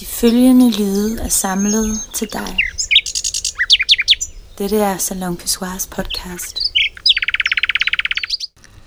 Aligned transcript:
De 0.00 0.06
følgende 0.06 0.70
lyde 0.70 1.20
er 1.20 1.28
samlet 1.28 2.00
til 2.14 2.28
dig. 2.32 2.56
Dette 4.58 4.76
er 4.76 4.98
Salon 4.98 5.36
Pissoirs 5.36 5.86
podcast. 5.86 6.60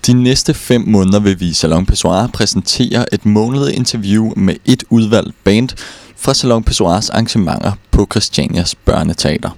De 0.06 0.12
næste 0.12 0.54
fem 0.54 0.84
måneder 0.86 1.20
vil 1.20 1.40
vi 1.40 1.48
i 1.48 1.52
Salon 1.52 1.86
Pissoir 1.86 2.26
præsentere 2.26 3.14
et 3.14 3.26
månedligt 3.26 3.76
interview 3.76 4.32
med 4.36 4.56
et 4.64 4.84
udvalgt 4.90 5.44
band 5.44 5.68
fra 6.16 6.34
Salon 6.34 6.64
Pissoirs 6.64 7.10
arrangementer 7.10 7.72
på 7.90 8.06
Christianias 8.10 8.74
Børneteater. 8.74 9.50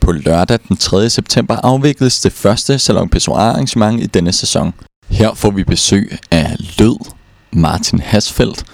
På 0.00 0.12
lørdag 0.12 0.58
den 0.68 0.76
3. 0.76 1.10
september 1.10 1.56
afvikles 1.56 2.20
det 2.20 2.32
første 2.32 2.78
Salon 2.78 3.08
Pissoir 3.08 3.40
arrangement 3.40 4.02
i 4.02 4.06
denne 4.06 4.32
sæson. 4.32 4.74
Her 5.08 5.34
får 5.34 5.50
vi 5.50 5.64
besøg 5.64 6.18
af 6.30 6.56
Lød, 6.78 6.96
Martin 7.52 8.00
Hasfeldt 8.00 8.64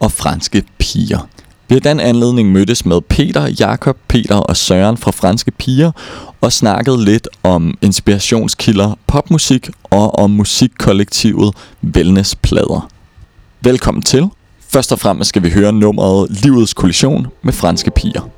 og 0.00 0.12
franske 0.12 0.62
piger. 0.78 1.28
Vi 1.68 1.74
har 1.74 1.80
den 1.80 2.00
anledning 2.00 2.52
mødtes 2.52 2.86
med 2.86 3.00
Peter, 3.00 3.48
Jakob, 3.60 3.96
Peter 4.08 4.36
og 4.36 4.56
Søren 4.56 4.96
fra 4.96 5.10
Franske 5.10 5.50
Piger 5.50 5.92
og 6.40 6.52
snakket 6.52 7.00
lidt 7.00 7.28
om 7.42 7.78
inspirationskilder, 7.82 8.98
popmusik 9.06 9.68
og 9.82 10.18
om 10.18 10.30
musikkollektivet 10.30 11.54
Wellness 11.84 12.36
Plader. 12.36 12.88
Velkommen 13.60 14.02
til. 14.02 14.28
Først 14.68 14.92
og 14.92 14.98
fremmest 14.98 15.28
skal 15.28 15.42
vi 15.42 15.50
høre 15.50 15.72
nummeret 15.72 16.30
Livets 16.30 16.74
kollision 16.74 17.26
med 17.42 17.52
Franske 17.52 17.90
Piger. 17.90 18.35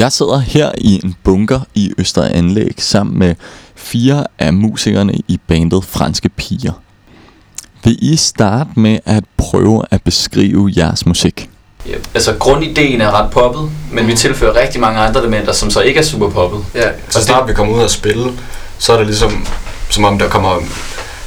Jeg 0.00 0.12
sidder 0.12 0.38
her 0.38 0.72
i 0.78 1.00
en 1.04 1.14
bunker 1.24 1.60
i 1.74 1.92
Øster 1.98 2.22
Anlæg 2.22 2.74
sammen 2.78 3.18
med 3.18 3.34
fire 3.74 4.26
af 4.38 4.52
musikerne 4.52 5.12
i 5.28 5.40
bandet 5.46 5.84
Franske 5.84 6.28
Piger. 6.28 6.72
Vil 7.84 8.12
I 8.12 8.16
starte 8.16 8.70
med 8.76 8.98
at 9.06 9.24
prøve 9.36 9.84
at 9.90 10.02
beskrive 10.02 10.72
jeres 10.76 11.06
musik? 11.06 11.50
Ja, 11.86 11.94
altså 12.14 12.34
grundideen 12.38 13.00
er 13.00 13.10
ret 13.10 13.30
poppet, 13.30 13.70
men 13.92 14.06
vi 14.06 14.14
tilfører 14.14 14.62
rigtig 14.62 14.80
mange 14.80 15.00
andre 15.00 15.20
elementer, 15.20 15.52
som 15.52 15.70
så 15.70 15.80
ikke 15.80 16.00
er 16.00 16.04
super 16.04 16.30
poppet. 16.30 16.64
Ja, 16.74 16.88
så 17.08 17.22
snart 17.22 17.48
vi 17.48 17.54
kommer 17.54 17.74
ud 17.74 17.80
og 17.80 17.90
spille, 17.90 18.32
så 18.78 18.92
er 18.92 18.98
det 18.98 19.06
ligesom, 19.06 19.46
som 19.90 20.04
om 20.04 20.18
der 20.18 20.28
kommer 20.28 20.56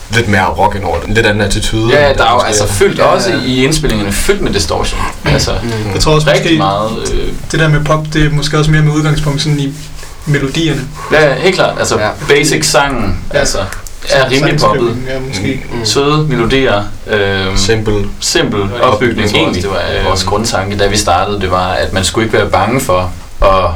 lidt 0.09 0.27
mere 0.27 0.45
rock 0.45 0.75
ind 0.75 0.83
over 0.83 0.99
det. 0.99 1.07
En 1.07 1.13
lidt 1.13 1.25
anden 1.25 1.41
attitude. 1.43 1.93
Ja, 1.99 2.09
end 2.09 2.17
der 2.17 2.25
er 2.25 2.31
jo 2.33 2.39
altså 2.39 2.67
fyldt 2.67 2.99
Ja, 2.99 3.03
også 3.05 3.29
ja. 3.31 3.37
i 3.45 3.63
indspillingerne, 3.63 4.11
fyldt 4.11 4.41
med 4.41 4.53
distortion. 4.53 4.99
Altså, 5.25 5.51
Jeg 5.93 6.01
tror 6.01 6.13
også 6.15 6.27
rigtig 6.29 6.43
måske, 6.51 6.57
meget... 6.57 7.13
Øh, 7.13 7.27
det 7.51 7.59
der 7.59 7.67
med 7.67 7.85
pop, 7.85 8.05
det 8.13 8.25
er 8.25 8.29
måske 8.29 8.57
også 8.57 8.71
mere 8.71 8.81
med 8.81 8.93
udgangspunkt 8.93 9.41
sådan 9.41 9.59
i 9.59 9.73
melodierne. 10.25 10.81
ja, 11.11 11.33
helt 11.33 11.55
klart. 11.55 11.79
Altså, 11.79 11.99
Ja. 11.99 12.09
basic 12.29 12.65
sangen, 12.65 13.19
Ja. 13.33 13.39
altså, 13.39 13.57
er 14.09 14.29
rimelig 14.31 14.59
poppet. 14.59 14.97
Ja, 15.13 15.19
måske. 15.27 15.61
Mm. 15.73 15.85
Søde 15.85 16.17
melodier, 16.27 16.83
øh, 17.07 17.57
Simple. 17.57 18.05
simpel 18.19 18.61
opbygning, 18.81 19.29
egentlig. 19.35 19.63
Det 19.63 19.71
også, 19.71 19.81
var 19.81 19.97
var. 20.01 20.07
vores 20.07 20.23
grundtanke, 20.23 20.77
da 20.77 20.87
vi 20.87 20.97
startede. 20.97 21.41
Det 21.41 21.51
var, 21.51 21.67
at 21.67 21.93
man 21.93 22.03
skulle 22.03 22.25
ikke 22.25 22.37
være 22.37 22.49
bange 22.49 22.79
for 22.81 23.11
at 23.41 23.69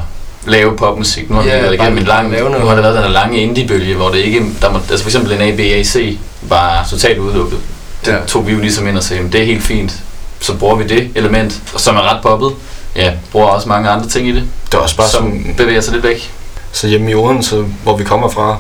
lave 0.47 0.77
popmusik. 0.77 1.29
Nu 1.29 1.35
har 1.35 1.43
Ja, 1.43 1.61
været 1.61 1.73
igennem 1.73 1.97
en 1.97 2.03
lang, 2.03 2.29
nu 2.29 2.35
har 2.67 2.75
der 2.75 2.81
været 2.81 2.95
den 2.95 3.03
her 3.03 3.09
lange 3.09 3.37
indie-bølge, 3.37 3.95
hvor 3.95 4.09
det 4.09 4.17
ikke, 4.17 4.45
der 4.61 4.71
må, 4.71 4.79
altså 4.89 5.03
for 5.03 5.09
eksempel 5.09 5.31
en 5.33 5.41
ABAC 5.41 6.17
var 6.41 6.87
totalt 6.89 7.17
udelukket. 7.19 7.59
Det 8.05 8.11
Ja. 8.11 8.17
tog 8.27 8.47
vi 8.47 8.51
jo 8.53 8.59
ligesom 8.59 8.87
ind 8.87 8.97
og 8.97 9.03
sagde, 9.03 9.17
"Jamen, 9.19 9.31
det 9.33 9.41
er 9.41 9.45
helt 9.45 9.63
fint. 9.63 9.93
Så 10.39 10.53
bruger 10.53 10.75
vi 10.75 10.83
det 10.87 11.09
element, 11.15 11.61
som 11.77 11.95
er 11.95 12.13
ret 12.13 12.21
poppet. 12.23 12.51
Ja, 12.95 13.11
bruger 13.31 13.47
også 13.47 13.69
mange 13.69 13.89
andre 13.89 14.07
ting 14.09 14.27
i 14.27 14.31
det, 14.31 14.43
Det 14.65 14.73
er 14.73 14.77
også 14.77 14.97
bare 14.97 15.07
som 15.09 15.23
sådan, 15.23 15.53
bevæger 15.57 15.81
sig 15.81 15.93
lidt 15.93 16.03
væk. 16.03 16.31
så 16.71 16.87
hjemme 16.87 17.11
i 17.11 17.15
Odense, 17.15 17.63
hvor 17.83 17.97
vi 17.97 18.03
kommer 18.03 18.29
fra, 18.29 18.57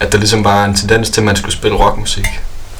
at 0.00 0.12
der 0.12 0.18
ligesom 0.18 0.44
var 0.44 0.64
en 0.64 0.74
tendens 0.74 1.10
til, 1.10 1.20
at 1.20 1.24
man 1.24 1.36
skulle 1.36 1.54
spille 1.54 1.76
rockmusik. 1.76 2.24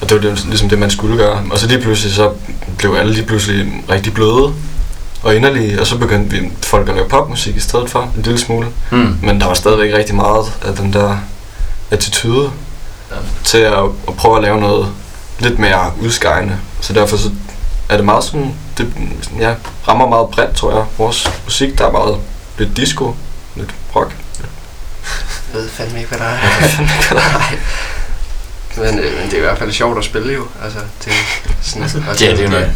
Og 0.01 0.09
det 0.11 0.17
var 0.25 0.31
det, 0.31 0.45
ligesom 0.49 0.69
det, 0.69 0.79
man 0.79 0.91
skulle 0.91 1.17
gøre. 1.17 1.41
Og 1.51 1.59
så 1.59 1.67
lige 1.67 1.81
pludselig, 1.81 2.15
så 2.15 2.31
blev 2.79 2.95
alle 3.01 3.13
lige 3.13 3.27
pludselig 3.27 3.67
rigtig 3.91 4.15
bløde 4.15 4.53
og 5.23 5.37
inderlige, 5.37 5.81
og 5.81 5.87
så 5.87 5.99
begyndte 5.99 6.37
vi 6.37 6.51
folk 6.63 6.89
at 6.89 6.95
lave 6.95 7.09
popmusik 7.09 7.57
i 7.57 7.61
stedet 7.61 7.91
for, 7.91 8.03
en 8.17 8.23
lille 8.23 8.39
smule. 8.39 8.67
Hmm. 8.91 9.19
Men 9.23 9.41
der 9.41 9.47
var 9.47 9.55
stadigvæk 9.55 9.95
rigtig 9.95 10.15
meget 10.15 10.45
af 10.65 10.75
den 10.75 10.93
der 10.93 11.17
attitude. 11.91 12.51
til 13.45 13.59
at, 13.59 13.85
at 14.09 14.17
prøve 14.17 14.37
at 14.37 14.43
lave 14.43 14.61
noget 14.61 14.89
lidt 15.39 15.59
mere 15.59 15.93
udskejende. 16.01 16.59
Så 16.81 16.93
derfor 16.93 17.17
så 17.17 17.31
er 17.89 17.97
det 17.97 18.05
meget 18.05 18.25
sådan, 18.25 18.55
det 18.79 18.93
ja, 19.39 19.55
rammer 19.89 20.09
meget 20.09 20.29
bredt, 20.29 20.57
tror 20.57 20.77
jeg. 20.77 20.85
Vores 20.99 21.31
musik, 21.45 21.79
der 21.79 21.87
er 21.87 21.93
meget 21.93 22.17
lidt 22.59 22.77
disco, 22.77 23.15
lidt 23.57 23.75
rock. 23.97 24.17
Jeg 25.53 25.61
ved 25.61 25.69
fandme 25.69 25.99
ikke, 25.99 26.09
hvad 26.09 26.19
der 26.19 26.25
er. 26.25 26.39
Men, 28.77 28.99
øh, 28.99 29.19
men 29.19 29.25
det 29.25 29.33
er 29.33 29.37
i 29.39 29.41
hvert 29.41 29.59
fald 29.59 29.73
sjovt 29.73 29.99
at 29.99 30.05
spille 30.05 30.33
jo. 30.35 30.47
Altså, 30.65 30.79
det 31.05 31.13
er 31.13 31.17
sådan, 31.63 31.83
Altså, 31.83 32.25
Ja, 32.25 32.31
det 32.31 32.39
er 32.39 32.43
jo 32.43 32.51
noget 32.51 32.73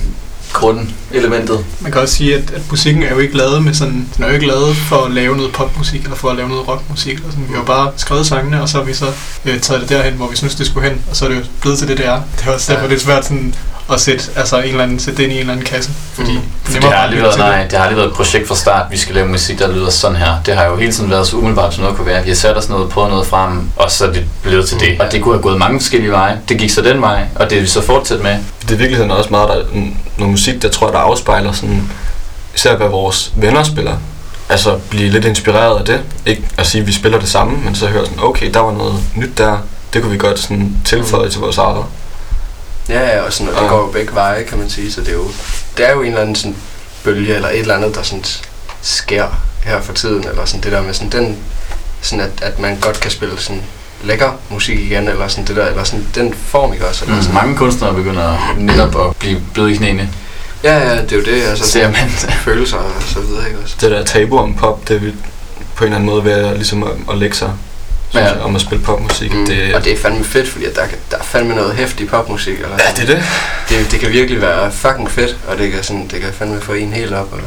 grundelementet. 0.52 1.64
Man 1.80 1.92
kan 1.92 2.00
også 2.00 2.14
sige, 2.14 2.34
at, 2.34 2.50
at 2.56 2.62
musikken 2.70 3.02
er 3.02 3.10
jo 3.10 3.18
ikke 3.18 3.36
lavet 3.36 3.64
med 3.64 3.74
sådan, 3.74 4.08
den 4.16 4.24
er 4.24 4.28
jo 4.28 4.34
ikke 4.34 4.46
lavet 4.46 4.76
for 4.76 4.96
at 5.04 5.10
lave 5.12 5.36
noget 5.36 5.52
popmusik, 5.52 6.02
eller 6.02 6.16
for 6.16 6.28
at 6.30 6.36
lave 6.36 6.48
noget 6.48 6.68
rockmusik. 6.68 7.14
Eller 7.14 7.30
sådan. 7.30 7.44
Vi 7.48 7.52
har 7.52 7.60
jo 7.60 7.64
bare 7.66 7.90
skrevet 7.96 8.26
sangene, 8.26 8.62
og 8.62 8.68
så 8.68 8.76
har 8.78 8.84
vi 8.84 8.94
så 8.94 9.06
øh, 9.44 9.60
taget 9.60 9.80
det 9.80 9.88
derhen, 9.88 10.12
hvor 10.14 10.28
vi 10.28 10.36
synes, 10.36 10.54
det 10.54 10.66
skulle 10.66 10.88
hen, 10.88 11.00
og 11.10 11.16
så 11.16 11.24
er 11.24 11.28
det 11.28 11.36
jo 11.36 11.42
blevet 11.60 11.78
til 11.78 11.88
det, 11.88 11.98
det 11.98 12.06
er. 12.06 12.20
Det 12.38 12.46
er 12.46 12.52
også 12.52 12.72
derfor, 12.72 12.84
Ja. 12.86 12.90
det 12.90 12.96
er 12.96 13.04
svært 13.04 13.24
sådan, 13.24 13.54
at 13.92 14.00
sætte, 14.00 14.24
altså, 14.36 14.58
en 14.58 14.64
eller 14.64 14.82
anden, 14.82 14.98
sætte 14.98 15.16
det 15.16 15.22
ind 15.22 15.32
i 15.32 15.34
en 15.34 15.40
eller 15.40 15.52
anden 15.52 15.66
kasse. 15.66 15.90
Fordi 16.14 16.32
Mm. 16.32 16.40
For 16.64 16.72
nemmere 16.72 16.90
det 16.90 16.96
har 16.98 17.04
aldrig 17.04 17.22
været, 17.22 17.38
nej, 17.38 17.62
det 17.62 17.72
har 17.72 17.78
aldrig 17.84 17.96
været 17.96 18.08
et 18.08 18.14
projekt 18.14 18.48
fra 18.48 18.54
start, 18.54 18.86
vi 18.90 18.98
skal 18.98 19.14
lave 19.14 19.28
musik, 19.28 19.58
der 19.58 19.72
lyder 19.72 19.90
sådan 19.90 20.16
her. 20.16 20.32
Det 20.46 20.54
har 20.56 20.64
jo 20.66 20.76
hele 20.76 20.92
tiden 20.92 21.10
været 21.10 21.26
så 21.26 21.36
umiddelbart, 21.36 21.74
som 21.74 21.82
noget 21.82 21.96
kunne 21.96 22.06
være. 22.06 22.22
Vi 22.24 22.30
har 22.30 22.36
sat 22.36 22.56
os 22.56 22.68
noget, 22.68 22.88
prøvet 22.88 23.10
noget 23.10 23.26
frem, 23.26 23.60
og 23.76 23.90
så 23.90 24.06
er 24.06 24.12
det 24.12 24.24
blevet 24.42 24.68
til 24.68 24.80
det. 24.80 25.00
Og 25.00 25.12
det 25.12 25.22
kunne 25.22 25.34
have 25.34 25.42
gået 25.42 25.58
mange 25.58 25.80
forskellige 25.80 26.12
veje. 26.12 26.40
Det 26.48 26.58
gik 26.58 26.70
så 26.70 26.82
den 26.82 27.00
vej, 27.00 27.24
og 27.34 27.50
det 27.50 27.58
er 27.58 27.62
vi 27.62 27.66
så 27.66 27.82
fortsat 27.82 28.22
med. 28.22 28.36
Det 28.62 28.70
er 28.70 28.74
i 28.74 28.78
virkeligheden 28.78 29.10
også 29.10 29.30
meget 29.30 29.48
der, 29.48 29.64
noget 30.18 30.30
musik, 30.30 30.62
der 30.62 30.68
tror 30.68 30.86
jeg, 30.86 30.92
der 30.92 30.98
afspejler 30.98 31.52
sådan, 31.52 31.90
især 32.54 32.76
hvad 32.76 32.88
vores 32.88 33.32
venner 33.36 33.62
spiller. 33.62 33.96
Altså 34.48 34.78
blive 34.90 35.08
lidt 35.10 35.24
inspireret 35.24 35.78
af 35.78 35.84
det. 35.84 36.00
Ikke 36.26 36.48
at 36.58 36.66
sige, 36.66 36.80
at 36.80 36.86
vi 36.86 36.92
spiller 36.92 37.18
det 37.20 37.28
samme, 37.28 37.58
men 37.64 37.74
så 37.74 37.86
høre 37.86 38.04
sådan, 38.06 38.20
okay, 38.22 38.50
der 38.54 38.60
var 38.60 38.72
noget 38.72 38.94
nyt 39.16 39.38
der. 39.38 39.58
Det 39.92 40.02
kunne 40.02 40.12
vi 40.12 40.18
godt 40.18 40.38
sådan 40.38 40.76
tilføje 40.84 41.30
til 41.30 41.40
vores 41.40 41.58
eget. 41.58 41.84
Ja, 42.88 43.00
ja, 43.16 43.22
og, 43.22 43.32
sådan, 43.32 43.48
og 43.52 43.58
det 43.58 43.62
Ja. 43.64 43.68
går 43.68 43.78
jo 43.80 43.86
begge 43.92 44.14
veje, 44.14 44.42
kan 44.42 44.58
man 44.58 44.70
sige. 44.70 44.92
Så 44.92 45.00
det 45.00 45.08
er 45.08 45.12
jo, 45.12 45.28
det 45.76 45.88
er 45.88 45.92
jo 45.92 46.00
en 46.00 46.06
eller 46.06 46.20
anden 46.20 46.34
sådan 46.36 46.56
bølge, 47.04 47.34
eller 47.34 47.48
et 47.48 47.58
eller 47.58 47.74
andet, 47.74 47.94
der 47.94 48.02
sådan 48.02 48.24
sker 48.82 49.26
her 49.64 49.80
for 49.80 49.92
tiden. 49.92 50.28
Eller 50.28 50.44
sådan 50.44 50.62
det 50.62 50.72
der 50.72 50.82
med 50.82 50.94
sådan 50.94 51.12
den, 51.12 51.38
sådan 52.00 52.24
at, 52.24 52.30
at 52.42 52.58
man 52.58 52.78
godt 52.80 53.00
kan 53.00 53.10
spille 53.10 53.40
sådan 53.40 53.62
lækker 54.02 54.30
musik 54.50 54.78
igen, 54.80 55.08
eller 55.08 55.28
sådan 55.28 55.44
det 55.44 55.56
der, 55.56 55.66
eller 55.66 55.84
sådan 55.84 56.06
den 56.14 56.34
form, 56.46 56.72
ikke 56.72 56.88
også? 56.88 57.04
Eller 57.04 57.16
Mm. 57.16 57.22
sådan. 57.22 57.34
Mange 57.34 57.56
kunstnere 57.56 57.94
begynder 57.94 58.54
netop 58.58 59.08
at 59.10 59.16
blive 59.16 59.40
bløde 59.54 59.72
i 59.72 59.76
knæene. 59.76 60.08
Ja, 60.64 60.78
ja, 60.78 61.02
det 61.02 61.12
er 61.12 61.16
jo 61.16 61.22
det, 61.22 61.42
altså 61.42 61.68
Ser 61.70 61.90
man. 61.90 62.10
følelser 62.44 62.76
og 62.76 62.90
så 63.06 63.20
videre, 63.20 63.46
ikke 63.48 63.58
også? 63.64 63.76
Det 63.80 63.90
der 63.90 64.04
tabu 64.04 64.38
om 64.38 64.54
pop, 64.54 64.88
det 64.88 64.96
er 64.96 65.00
vi 65.00 65.12
på 65.76 65.84
en 65.84 65.92
eller 65.92 65.96
anden 65.96 66.10
måde 66.10 66.32
at, 66.34 66.54
ligesom 66.56 66.82
at, 66.82 66.90
at 67.10 67.18
lægge 67.18 67.36
sig 67.36 67.50
Ja. 68.14 68.24
jeg, 68.24 68.40
om 68.40 68.54
at 68.56 68.60
spille 68.60 68.84
popmusik. 68.84 69.34
Mm. 69.34 69.46
Det, 69.46 69.74
Og 69.74 69.84
det 69.84 69.92
er 69.92 69.96
fandme 69.96 70.24
fedt, 70.24 70.48
fordi 70.48 70.64
der, 70.74 70.86
kan- 70.86 70.98
der 71.10 71.16
er 71.16 71.22
fandme 71.22 71.54
noget 71.54 71.74
hæftig 71.74 72.08
popmusik. 72.08 72.54
Eller 72.54 72.68
ja, 72.78 72.92
det 73.02 73.10
er 73.10 73.14
det. 73.14 73.24
det, 73.68 73.90
det 73.92 74.00
kan 74.00 74.10
virkelig 74.12 74.40
være 74.40 74.72
fucking 74.72 75.10
fedt, 75.10 75.36
og 75.48 75.58
det 75.58 75.72
kan, 75.72 75.82
sådan, 75.82 76.08
det 76.10 76.20
kan 76.20 76.32
fandme 76.32 76.60
få 76.60 76.72
en 76.72 76.92
helt 76.92 77.12
op 77.12 77.32
og, 77.32 77.38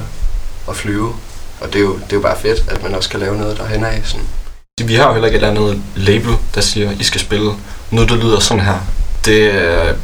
og 0.68 0.76
flyve. 0.76 1.14
Og 1.62 1.68
det 1.74 1.76
er, 1.76 1.84
jo, 1.84 1.94
det 1.94 2.02
er 2.12 2.16
jo 2.16 2.20
bare 2.22 2.36
fedt, 2.42 2.64
at 2.68 2.84
man 2.84 2.96
også 2.96 3.10
kan 3.10 3.20
lave 3.20 3.38
noget 3.38 3.58
derhen 3.58 3.84
af. 3.86 4.02
Sådan. 4.04 4.26
Vi 4.84 4.96
har 4.96 5.08
jo 5.08 5.14
heller 5.14 5.28
ikke 5.28 5.38
et 5.38 5.44
eller 5.44 5.62
andet 5.62 5.82
label, 5.96 6.36
der 6.56 6.62
siger, 6.62 6.92
I 7.00 7.04
skal 7.04 7.22
spille 7.22 7.52
noget, 7.92 8.10
der 8.10 8.16
lyder 8.16 8.40
sådan 8.40 8.64
her. 8.64 8.78
Det 9.26 9.52
øh, 9.52 9.96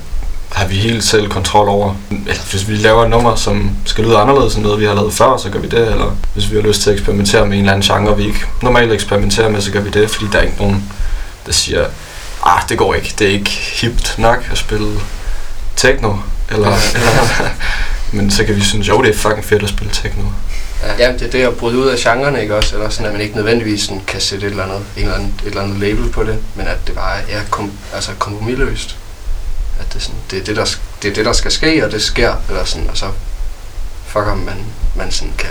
har 0.51 0.68
vi 0.68 0.75
helt 0.75 1.03
selv 1.03 1.29
kontrol 1.29 1.69
over. 1.69 1.95
Eller 2.09 2.51
hvis 2.51 2.68
vi 2.68 2.75
laver 2.75 3.03
et 3.03 3.09
nummer, 3.09 3.35
som 3.35 3.71
skal 3.85 4.03
lyde 4.03 4.18
anderledes 4.18 4.56
end 4.56 4.63
noget, 4.63 4.79
vi 4.79 4.85
har 4.85 4.94
lavet 4.94 5.13
før, 5.13 5.38
så 5.38 5.50
gør 5.50 5.59
vi 5.59 5.68
det. 5.68 5.88
Eller 5.91 6.15
hvis 6.33 6.51
vi 6.51 6.56
har 6.56 6.63
lyst 6.63 6.81
til 6.81 6.89
at 6.89 6.94
eksperimentere 6.94 7.45
med 7.45 7.53
en 7.57 7.59
eller 7.59 7.73
anden 7.73 7.95
genre, 7.95 8.18
vi 8.18 8.25
ikke 8.25 8.45
normalt 8.62 8.91
eksperimenterer 8.91 9.50
med, 9.50 9.62
så 9.62 9.71
gør 9.71 9.81
vi 9.81 9.89
det. 9.89 10.09
Fordi 10.09 10.25
der 10.31 10.38
er 10.38 10.44
ikke 10.44 10.57
nogen, 10.57 10.91
der 11.45 11.51
siger, 11.51 11.85
ah, 12.44 12.62
det 12.69 12.77
går 12.77 12.94
ikke. 12.94 13.13
Det 13.19 13.27
er 13.27 13.31
ikke 13.31 13.51
hipt 13.81 14.15
nok 14.18 14.47
at 14.51 14.57
spille 14.57 15.00
techno. 15.75 16.13
Eller, 16.50 16.68
eller, 16.95 17.50
men 18.12 18.31
så 18.31 18.44
kan 18.44 18.56
vi 18.56 18.62
synes, 18.62 18.88
jo, 18.88 19.01
det 19.01 19.15
er 19.15 19.18
fucking 19.18 19.45
fedt 19.45 19.63
at 19.63 19.69
spille 19.69 19.94
techno. 19.94 20.23
Ja, 20.83 20.94
Jamen, 21.00 21.19
det 21.19 21.28
er 21.28 21.31
det 21.31 21.44
at 21.44 21.56
bryde 21.57 21.78
ud 21.78 21.88
af 21.88 21.98
genrerne, 21.98 22.42
ikke 22.42 22.56
også? 22.56 22.75
Eller 22.75 22.89
sådan, 22.89 23.06
at 23.06 23.12
man 23.12 23.22
ikke 23.22 23.36
nødvendigvis 23.36 23.81
sådan, 23.81 24.01
kan 24.07 24.22
sætte 24.22 24.45
et 24.48 24.51
eller, 24.51 24.63
andet, 24.63 24.78
en 24.98 25.04
eller 25.04 25.16
andet, 25.16 25.30
et 25.42 25.48
eller 25.48 25.62
andet 25.62 25.80
label 25.80 26.10
på 26.12 26.24
det, 26.24 26.38
men 26.56 26.68
at 26.68 26.78
det 26.88 26.95
bare 26.95 27.31
er 27.31 27.42
kom, 27.50 27.72
altså 27.94 28.12
kompromilløst. 28.19 28.95
At 29.80 29.94
det, 29.94 30.01
sådan, 30.01 30.19
det, 30.31 30.39
er 30.39 30.44
det, 30.44 30.56
der, 30.56 30.66
det 31.01 31.10
er 31.10 31.13
det, 31.13 31.25
der 31.25 31.33
skal 31.33 31.51
ske, 31.51 31.86
og 31.86 31.92
det 31.92 32.01
sker, 32.04 32.36
eller 32.50 32.66
sådan, 32.66 32.89
og 32.89 32.98
så 32.98 33.06
fuck 34.07 34.25
om 34.28 34.38
man, 34.38 34.56
man 34.95 35.12
sådan 35.12 35.33
kan, 35.38 35.50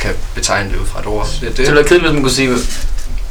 kan 0.00 0.14
betegne 0.34 0.70
det 0.72 0.76
ud 0.78 0.86
fra 0.86 1.00
et 1.00 1.06
ord. 1.06 1.26
Det 1.26 1.34
er 1.42 1.48
Det 1.48 1.56
det. 1.56 1.58
ville 1.58 1.74
være 1.76 1.84
kedeligt, 1.84 2.04
hvis 2.04 2.12
man 2.14 2.22
kunne 2.22 2.32
sige 2.32 2.56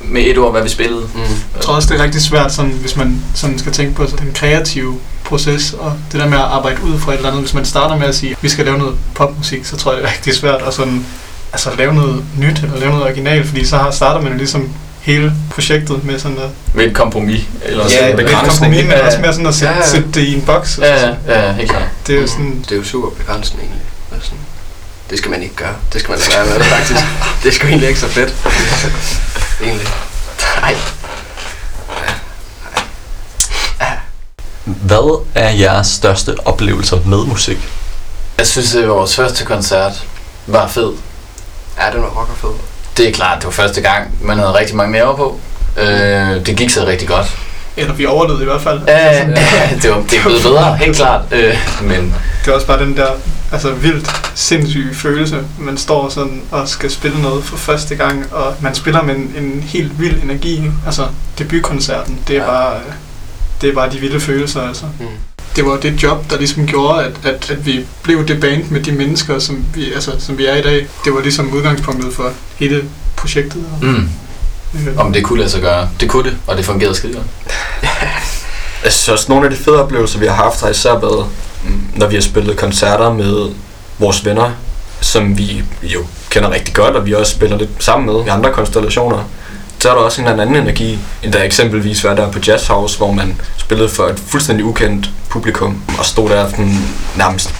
med 0.04 0.22
et 0.22 0.38
ord, 0.38 0.52
hvad 0.52 0.62
vi 0.64 0.70
spillede. 0.70 1.02
Mm. 1.14 1.22
Jeg 1.56 1.62
tror 1.62 1.74
også, 1.76 1.90
det 1.94 2.00
er 2.00 2.04
rigtig 2.04 2.22
svært, 2.22 2.54
sådan, 2.54 2.72
hvis 2.72 2.96
man 2.96 3.22
sådan 3.36 3.60
skal 3.60 3.72
tænke 3.72 3.94
på 3.96 4.06
den 4.20 4.32
kreative 4.34 5.00
proces, 5.24 5.74
og 5.80 5.94
det 6.12 6.20
der 6.20 6.28
med 6.28 6.38
at 6.38 6.44
arbejde 6.44 6.84
ud 6.84 7.00
fra 7.00 7.12
et 7.12 7.16
eller 7.18 7.30
andet. 7.30 7.42
Hvis 7.44 7.54
man 7.54 7.66
starter 7.66 7.98
med 7.98 8.08
at 8.08 8.16
sige, 8.16 8.32
at 8.32 8.38
vi 8.42 8.50
skal 8.50 8.66
lave 8.66 8.78
noget 8.78 8.96
popmusik, 9.16 9.66
så 9.66 9.78
tror 9.78 9.92
jeg, 9.94 10.02
det 10.02 10.08
er 10.10 10.14
rigtig 10.14 10.34
svært 10.36 10.62
at 10.68 10.74
sådan, 10.74 11.06
altså, 11.54 11.70
lave 11.78 11.94
noget 11.94 12.24
nyt, 12.38 12.60
eller 12.64 12.80
lave 12.80 12.92
noget 12.92 13.06
originalt, 13.06 13.48
fordi 13.48 13.66
så 13.66 13.78
har, 13.78 13.92
starter 13.92 14.22
man 14.22 14.32
jo 14.32 14.38
ligesom 14.38 14.70
hele 15.02 15.34
projektet 15.50 16.04
med 16.04 16.20
sådan 16.20 16.38
noget. 16.38 16.52
Med 16.74 16.86
et 16.86 16.94
kompromis. 16.96 17.44
Eller 17.66 17.84
Ja, 17.84 17.90
sådan 17.90 18.16
med 18.16 18.26
et 18.26 18.32
kompromis, 18.32 18.82
men 18.84 18.92
Ja. 18.92 19.06
også 19.06 19.20
med 19.20 19.32
sådan 19.34 19.46
at 19.46 19.56
sætte, 19.56 19.74
Ja, 19.74 19.80
ja. 19.80 19.88
sætte 19.88 20.08
det 20.14 20.22
i 20.22 20.34
en 20.34 20.42
boks. 20.42 20.78
Ja, 20.82 21.08
ja, 21.08 21.16
ja, 21.28 21.52
helt 21.54 21.70
klart. 21.70 21.84
Det 22.08 22.16
er 22.18 22.22
jo 22.22 22.28
sådan, 22.28 22.60
Det 22.70 22.72
er 22.72 22.76
jo 22.76 22.84
super 22.84 23.10
begrænsende 23.10 23.62
egentlig. 23.64 23.82
Og 24.12 24.18
sådan, 24.22 24.38
det 25.10 25.18
skal 25.18 25.32
man 25.32 25.44
ikke 25.44 25.56
gøre. 25.56 25.76
Det 25.94 26.02
skal 26.02 26.12
man 26.12 26.20
lade 26.20 26.50
være 26.50 26.58
med, 26.60 26.66
faktisk. 26.66 27.00
Det 27.44 27.50
er 27.50 27.54
sgu 27.54 27.68
egentlig 27.68 27.88
ikke 27.90 28.00
så 28.00 28.08
fedt. 28.08 28.34
Egentlig. 29.64 29.88
Nej. 30.62 30.76
Hvad 34.66 35.22
er 35.36 35.50
jeres 35.50 35.88
største 35.88 36.36
oplevelser 36.46 36.98
med 37.06 37.18
musik? 37.26 37.58
Jeg 38.38 38.48
synes, 38.48 38.76
at 38.76 38.88
vores 38.90 39.16
første 39.16 39.46
koncert 39.46 40.04
var 40.48 40.68
fed. 40.68 40.92
Ja, 41.80 41.92
den 41.94 42.02
var 42.02 42.08
rocker 42.08 42.34
fed. 42.36 42.50
Det 42.98 43.08
er 43.10 43.14
klart, 43.14 43.38
det 43.38 43.46
var 43.46 43.52
første 43.52 43.82
gang, 43.82 44.18
man 44.22 44.38
havde 44.38 44.54
rigtig 44.54 44.76
mange 44.76 44.92
nerver 44.92 45.16
på. 45.16 45.40
Øh, 45.78 46.46
det 46.46 46.56
gik 46.58 46.70
så 46.70 46.86
rigtig 46.86 47.08
godt. 47.08 47.38
eller 47.78 47.94
vi 47.94 48.06
overlevede 48.06 48.42
i 48.42 48.46
hvert 48.46 48.62
fald. 48.62 48.82
Ja, 48.88 48.94
Altså, 48.94 49.26
det, 49.82 49.92
var, 49.92 49.98
det 50.10 50.20
er 50.20 50.24
blevet 50.24 50.42
bedre, 50.44 50.78
helt 50.78 50.96
klart. 50.96 51.22
Øh, 51.32 51.58
men 51.82 52.16
Det 52.46 52.52
er 52.52 52.56
også 52.56 52.68
bare 52.68 52.80
den 52.80 52.98
der 52.98 53.08
altså 53.52 53.72
vildt 53.72 54.10
sindssyge 54.36 54.96
følelse, 54.96 55.44
man 55.60 55.78
står 55.78 56.10
sådan 56.10 56.42
og 56.52 56.68
skal 56.68 56.92
spille 56.92 57.22
noget 57.22 57.44
for 57.44 57.58
første 57.58 57.96
gang, 57.96 58.26
og 58.34 58.56
man 58.62 58.76
spiller 58.76 59.02
med 59.04 59.16
en, 59.16 59.34
en 59.38 59.64
helt 59.68 60.00
vild 60.00 60.24
energi. 60.24 60.52
ikke? 60.58 60.72
Altså 60.86 61.08
debutkoncerten, 61.40 62.20
det 62.28 62.36
er, 62.38 62.42
Ja. 62.42 62.48
bare, 62.48 62.80
det 63.62 63.70
er 63.70 63.74
bare 63.74 63.92
de 63.92 63.98
vilde 64.00 64.20
følelser. 64.20 64.62
Altså. 64.68 64.86
Mm. 65.00 65.06
Det 65.56 65.66
var 65.66 65.78
det 65.78 66.04
job, 66.04 66.30
der 66.30 66.38
ligesom 66.38 66.66
gjorde, 66.68 67.04
at, 67.04 67.12
at, 67.24 67.52
at 67.52 67.66
vi 67.66 67.86
blev 68.04 68.28
det 68.28 68.42
band 68.42 68.64
med 68.70 68.82
de 68.84 68.92
mennesker, 68.92 69.40
som 69.40 69.66
vi, 69.76 69.94
altså, 69.94 70.12
som 70.20 70.38
vi 70.38 70.46
er 70.46 70.56
i 70.56 70.62
dag. 70.62 70.88
Det 71.06 71.14
var 71.14 71.22
ligesom 71.22 71.54
udgangspunktet 71.54 72.14
for 72.14 72.32
hele 72.56 72.84
projektet. 73.16 73.64
mm, 73.82 74.10
Øh, 74.88 74.98
om 74.98 75.14
det 75.14 75.24
kunne 75.24 75.40
lade 75.40 75.50
sig 75.50 75.62
gøre. 75.62 75.90
Det 76.00 76.10
kunne 76.10 76.30
det, 76.30 76.38
og 76.48 76.58
det 76.58 76.66
fungerede 76.66 76.96
skide 76.96 77.14
godt. 77.14 77.26
Jeg 78.84 78.92
synes 78.92 79.10
også, 79.10 79.26
nogle 79.30 79.46
af 79.46 79.52
de 79.52 79.58
fede 79.64 79.84
oplevelser, 79.84 80.20
vi 80.20 80.26
har 80.26 80.34
haft, 80.36 80.62
har 80.62 80.70
især 80.70 80.92
været, 81.00 81.26
når 81.96 82.08
vi 82.08 82.16
har 82.16 82.22
spillet 82.22 82.58
koncerter 82.58 83.14
med 83.14 83.50
vores 84.00 84.26
venner, 84.26 84.52
som 85.02 85.38
vi 85.38 85.64
jo 85.84 86.00
kender 86.30 86.52
rigtig 86.52 86.74
godt, 86.74 86.96
og 86.96 87.06
vi 87.06 87.14
også 87.14 87.32
spiller 87.32 87.58
lidt 87.58 87.70
sammen 87.80 88.06
med 88.06 88.26
i 88.26 88.28
andre 88.28 88.52
konstellationer. 88.52 89.24
Så 89.80 89.90
er 89.90 89.94
der 89.94 90.02
også 90.02 90.22
en 90.22 90.28
eller 90.28 90.42
anden 90.42 90.56
energi, 90.56 91.00
end 91.24 91.34
der 91.34 91.44
eksempelvis 91.44 92.04
var 92.04 92.16
der 92.16 92.32
på 92.32 92.40
Jazz 92.48 92.68
House, 92.68 92.98
hvor 92.98 93.12
man 93.12 93.42
spillede 93.58 93.90
for 93.90 94.08
et 94.08 94.20
fuldstændig 94.28 94.66
ukendt 94.66 95.10
publikum, 95.30 95.82
og 96.00 96.06
stod 96.06 96.30
der 96.30 96.50
sådan 96.50 96.78
nærmest 97.18 97.54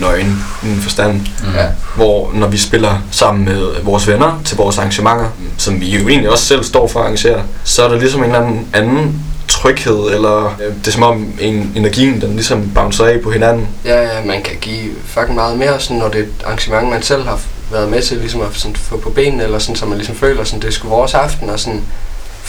nøgen 0.00 0.44
i 0.62 0.66
en 0.66 0.80
forstand. 0.80 1.12
Mm. 1.12 1.54
Ja. 1.54 1.66
Hvor 1.96 2.30
når 2.34 2.46
vi 2.46 2.58
spiller 2.58 3.02
sammen 3.10 3.44
med 3.44 3.82
vores 3.82 4.08
venner 4.08 4.40
til 4.44 4.56
vores 4.56 4.78
arrangementer, 4.78 5.26
som 5.58 5.80
vi 5.80 5.96
jo 5.96 6.08
egentlig 6.08 6.30
også 6.30 6.44
selv 6.44 6.64
står 6.64 6.88
for 6.88 7.00
at 7.00 7.04
arrangere, 7.04 7.42
så 7.64 7.84
er 7.84 7.88
der 7.88 7.98
ligesom 7.98 8.20
en 8.20 8.26
eller 8.26 8.40
anden, 8.40 8.66
anden 8.72 9.24
tryghed, 9.50 10.14
eller 10.14 10.56
øh, 10.60 10.74
det 10.74 10.86
er 10.86 10.90
som 10.90 11.02
om 11.02 11.32
en, 11.40 11.72
energien, 11.76 12.20
den 12.20 12.32
ligesom 12.34 12.70
bouncer 12.74 13.04
af 13.04 13.20
på 13.20 13.30
hinanden. 13.30 13.68
Ja, 13.84 14.02
ja, 14.02 14.24
man 14.24 14.42
kan 14.42 14.56
give 14.60 14.90
fucking 15.04 15.34
meget 15.34 15.58
mere, 15.58 15.80
sådan, 15.80 15.96
når 15.96 16.08
det 16.08 16.18
er 16.18 16.24
et 16.24 16.42
arrangement, 16.44 16.88
man 16.88 17.02
selv 17.02 17.24
har 17.24 17.40
været 17.70 17.88
med 17.88 18.02
til 18.02 18.16
ligesom 18.16 18.40
at 18.40 18.48
sådan, 18.52 18.76
få 18.76 18.96
på 18.96 19.10
benene, 19.10 19.42
eller 19.42 19.58
sådan, 19.58 19.76
så 19.76 19.86
man 19.86 19.96
ligesom 19.98 20.16
føler, 20.16 20.44
sådan, 20.44 20.60
det 20.60 20.68
er 20.68 20.72
sgu 20.72 20.88
vores 20.88 21.14
aften, 21.14 21.50
og 21.50 21.60
sådan, 21.60 21.82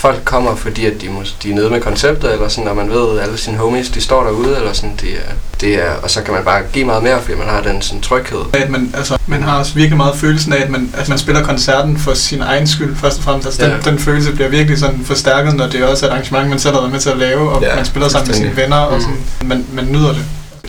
folk 0.02 0.22
kommer, 0.26 0.56
fordi 0.56 0.86
at 0.86 1.02
de, 1.02 1.08
mås- 1.08 1.36
de 1.44 1.52
er 1.52 1.56
nede 1.56 1.70
med 1.70 1.82
konceptet, 1.82 2.34
eller 2.34 2.48
sådan, 2.48 2.68
og 2.70 2.76
man 2.76 2.90
ved, 2.90 3.18
at 3.20 3.24
alle 3.26 3.38
sine 3.38 3.58
homies, 3.58 3.90
de 3.90 4.02
står 4.02 4.24
derude, 4.24 4.56
eller 4.58 4.74
sådan, 4.74 4.96
det 5.02 5.10
er, 5.10 5.32
det 5.62 5.76
er, 5.76 5.92
og 6.04 6.10
så 6.12 6.22
kan 6.22 6.34
man 6.34 6.44
bare 6.44 6.62
give 6.74 6.86
meget 6.86 7.04
mere, 7.04 7.22
fordi 7.22 7.38
man 7.38 7.48
har 7.48 7.62
den 7.62 7.82
sådan, 7.82 8.02
tryghed. 8.02 8.40
at 8.54 8.70
man, 8.70 8.94
altså, 8.98 9.18
man 9.28 9.44
har 9.44 9.60
også 9.60 9.74
virkelig 9.74 9.98
meget 9.98 10.16
følelsen 10.18 10.54
af, 10.54 10.62
at 10.62 10.70
man, 10.70 10.94
at 10.98 11.10
man 11.10 11.18
spiller 11.18 11.44
koncerten 11.44 11.98
for 11.98 12.14
sin 12.14 12.42
egen 12.42 12.68
skyld, 12.68 12.96
først 12.96 13.18
og 13.18 13.24
fremmest. 13.24 13.46
Altså, 13.48 13.62
den, 13.66 13.72
Ja. 13.72 13.90
den 13.92 14.00
følelse 14.00 14.32
bliver 14.32 14.50
virkelig 14.50 14.80
sådan 14.80 15.02
forstærket, 15.06 15.54
når 15.56 15.68
det 15.68 15.80
er 15.82 15.88
også 15.88 16.06
et 16.06 16.10
arrangement, 16.10 16.50
man 16.50 16.60
selv 16.60 16.74
har 16.74 16.82
været 16.82 16.92
med 16.92 17.00
til 17.00 17.10
at 17.10 17.18
lave, 17.18 17.50
og 17.52 17.62
Ja, 17.62 17.76
man 17.76 17.86
spiller 17.86 18.10
sammen 18.10 18.28
med 18.28 18.36
sine 18.36 18.56
venner, 18.56 18.78
og 18.78 18.96
Mm. 18.96 19.02
sådan, 19.02 19.18
man, 19.46 19.66
man 19.74 19.86
nyder 19.92 20.08
det. 20.14 20.24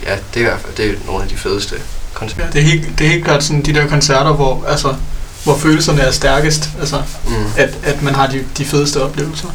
Ja, 0.07 0.15
det 0.35 0.37
er 0.37 0.41
i 0.41 0.49
hvert 0.49 0.61
fald 0.61 0.75
det 0.77 0.87
er 0.87 0.95
nogle 1.07 1.23
af 1.23 1.29
de 1.29 1.37
fedeste 1.37 1.75
koncepter. 2.15 2.45
Ja, 2.47 2.51
det, 2.53 2.59
er 2.61 2.65
helt, 2.65 2.99
det 2.99 3.07
er 3.07 3.11
helt 3.11 3.25
klart 3.25 3.45
sådan 3.45 3.63
de 3.63 3.75
der 3.75 3.87
koncerter, 3.89 4.33
hvor, 4.33 4.65
altså, 4.69 4.95
hvor 5.45 5.57
følelserne 5.57 6.01
er 6.01 6.11
stærkest, 6.11 6.69
altså, 6.81 7.03
Mm. 7.27 7.33
at, 7.57 7.79
at 7.85 8.03
man 8.03 8.15
har 8.15 8.27
de, 8.27 8.45
de 8.59 8.65
fedeste 8.65 9.03
oplevelser. 9.03 9.49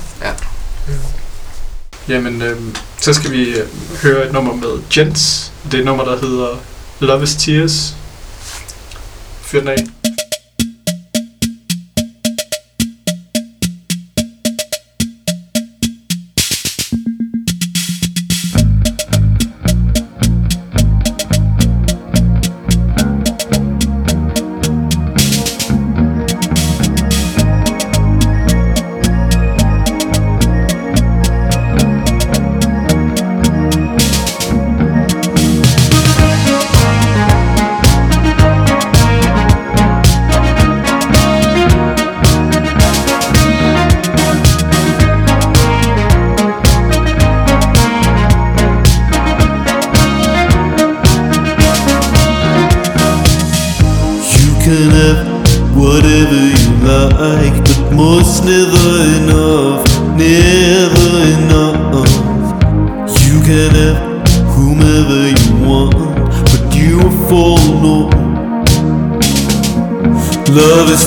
Jamen, 2.08 2.42
øh, 2.42 2.58
så 3.02 3.14
skal 3.14 3.32
vi 3.32 3.44
øh, 3.50 3.68
høre 4.04 4.26
et 4.28 4.34
nummer 4.34 4.54
med 4.54 4.70
Jens. 4.98 5.52
Det 5.66 5.74
er 5.74 5.80
et 5.80 5.86
nummer, 5.86 6.04
der 6.06 6.20
hedder 6.20 6.48
Love 7.00 7.24
is 7.24 7.36
Tears. 7.36 7.96
Fyr 9.42 9.60
den 9.60 9.68
af. 9.68 9.76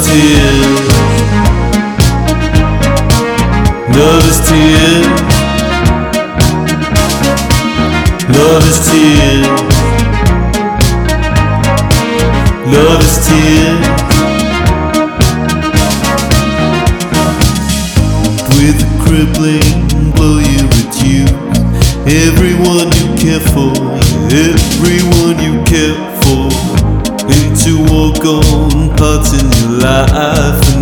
Love 0.00 0.30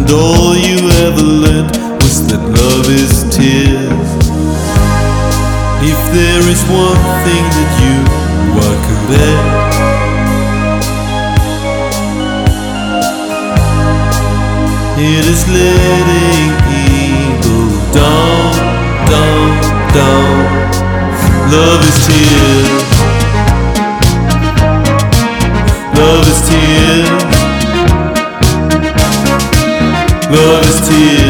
door. 0.09 0.48
Love 30.81 31.28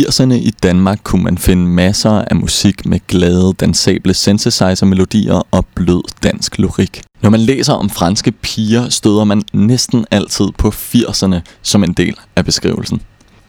80'erne 0.00 0.34
i 0.34 0.50
Danmark 0.62 0.98
kunne 1.04 1.24
man 1.24 1.38
finde 1.38 1.66
masser 1.66 2.10
af 2.10 2.36
musik 2.36 2.86
med 2.86 3.00
glade, 3.08 3.54
dansable 3.60 4.14
synthesizer-melodier 4.14 5.46
og 5.50 5.66
blød 5.74 6.02
dansk 6.22 6.58
lyrik. 6.58 7.02
Når 7.22 7.30
man 7.30 7.40
læser 7.40 7.72
om 7.72 7.90
franske 7.90 8.32
piger, 8.32 8.88
støder 8.88 9.24
man 9.24 9.42
næsten 9.52 10.04
altid 10.10 10.46
på 10.58 10.68
80'erne 10.68 11.36
som 11.62 11.84
en 11.84 11.92
del 11.92 12.14
af 12.36 12.44
beskrivelsen. 12.44 13.02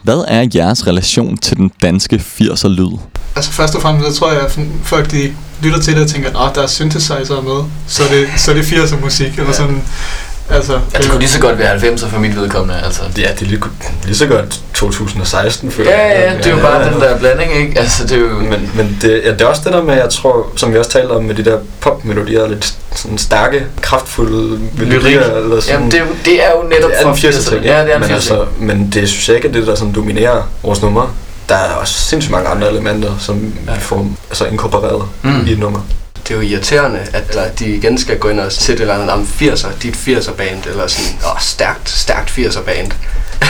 Hvad 0.03 0.25
er 0.27 0.47
jeres 0.55 0.87
relation 0.87 1.37
til 1.37 1.57
den 1.57 1.71
danske 1.81 2.15
80'er 2.15 2.67
lyd? 2.67 2.97
Altså 3.35 3.51
først 3.51 3.75
og 3.75 3.81
fremmest, 3.81 4.13
så 4.13 4.19
tror 4.19 4.31
jeg, 4.31 4.41
at 4.41 4.59
folk 4.83 5.11
de 5.11 5.33
lytter 5.63 5.79
til 5.79 5.93
det 5.93 6.03
og 6.03 6.09
tænker, 6.09 6.39
at 6.39 6.55
der 6.55 6.61
er 6.61 6.67
synthesizer 6.67 7.41
med, 7.41 7.69
så 7.87 8.03
er 8.03 8.07
det, 8.07 8.27
så 8.37 8.51
er 8.51 8.55
det 8.55 8.63
80'er 8.63 9.03
musik, 9.03 9.39
eller 9.39 9.53
sådan. 9.53 9.81
Altså, 10.51 10.73
Ja, 10.93 10.97
det 10.99 11.09
kunne 11.09 11.19
lige 11.19 11.29
så 11.29 11.39
godt 11.39 11.57
være 11.59 11.75
90'er 11.77 12.07
for 12.07 12.19
mit 12.19 12.35
vedkommende, 12.35 12.81
altså. 12.85 13.01
Ja, 13.17 13.21
det 13.39 13.41
er 13.41 13.45
lige, 13.45 13.61
lige 14.05 14.15
så 14.15 14.27
godt 14.27 14.59
2016, 14.73 15.71
føler 15.71 15.91
Ja, 15.91 16.07
jeg. 16.07 16.31
ja, 16.31 16.37
det 16.37 16.45
er 16.45 16.51
jo 16.51 16.61
bare 16.61 16.85
den 16.91 17.01
der 17.01 17.17
blanding, 17.17 17.51
ikke? 17.61 17.79
Altså, 17.79 18.03
det 18.03 18.11
er 18.11 18.19
jo... 18.19 18.27
Men, 18.39 18.71
men 18.75 18.97
det, 19.01 19.21
ja, 19.25 19.31
det 19.31 19.41
er 19.41 19.45
også 19.45 19.61
det 19.65 19.73
der 19.73 19.83
med, 19.83 19.93
jeg 19.95 20.09
tror, 20.09 20.47
som 20.55 20.73
vi 20.73 20.77
også 20.77 20.91
talte 20.91 21.11
om 21.11 21.23
med 21.23 21.35
de 21.35 21.45
der 21.45 21.57
popmelodier, 21.81 22.47
lidt 22.47 22.73
sådan 22.95 23.17
stærke, 23.17 23.65
kraftfulde 23.81 24.59
melodier. 24.77 25.35
Eller 25.35 25.61
sådan, 25.61 25.75
Jamen, 25.75 25.91
det 25.91 25.99
er, 25.99 26.03
jo, 26.05 26.09
det 26.25 26.43
er 26.43 26.49
jo 26.51 26.67
netop 26.69 26.89
det 26.91 26.97
er 26.99 27.03
fra 27.03 27.09
en 27.11 27.33
80'er 27.33 27.49
ting, 27.49 27.63
Ja, 27.65 27.83
det 27.83 27.91
er 27.91 27.95
en 27.95 28.01
men, 28.01 28.09
80'er 28.09 28.13
altså, 28.13 28.45
men 28.59 28.89
det 28.93 29.09
synes 29.09 29.27
jeg 29.29 29.35
ikke 29.35 29.47
er 29.47 29.51
det, 29.51 29.67
der 29.67 29.75
sådan 29.75 29.93
dominerer 29.93 30.49
vores 30.63 30.81
numre. 30.81 31.07
der 31.49 31.55
er 31.55 31.73
også 31.73 31.93
sindssygt 31.93 32.31
mange 32.31 32.49
andre 32.49 32.69
elementer, 32.71 33.11
som 33.19 33.53
Ja. 33.67 33.73
vi 33.73 33.79
får 33.79 34.07
altså, 34.29 34.45
inkorporeret 34.45 35.03
mm. 35.21 35.45
i 35.47 35.51
et 35.51 35.59
nummer. 35.59 35.79
Det 36.27 36.31
er 36.31 36.35
jo 36.35 36.41
irriterende, 36.41 36.99
at 37.13 37.33
der, 37.33 37.49
de 37.59 37.65
igen 37.75 37.97
skal 37.97 38.17
gå 38.19 38.29
ind 38.29 38.39
og 38.39 38.51
sætte 38.51 38.73
et 38.73 38.81
eller 38.81 38.93
andet 38.93 39.09
om 39.09 39.27
80'er, 39.41 39.67
dit 39.83 39.95
80'er 39.95 40.31
band, 40.33 40.63
eller 40.67 40.87
sådan, 40.87 41.11
åh, 41.25 41.41
stærkt, 41.41 41.89
stærkt 41.89 42.29
80'er 42.29 42.61
band. 42.61 42.91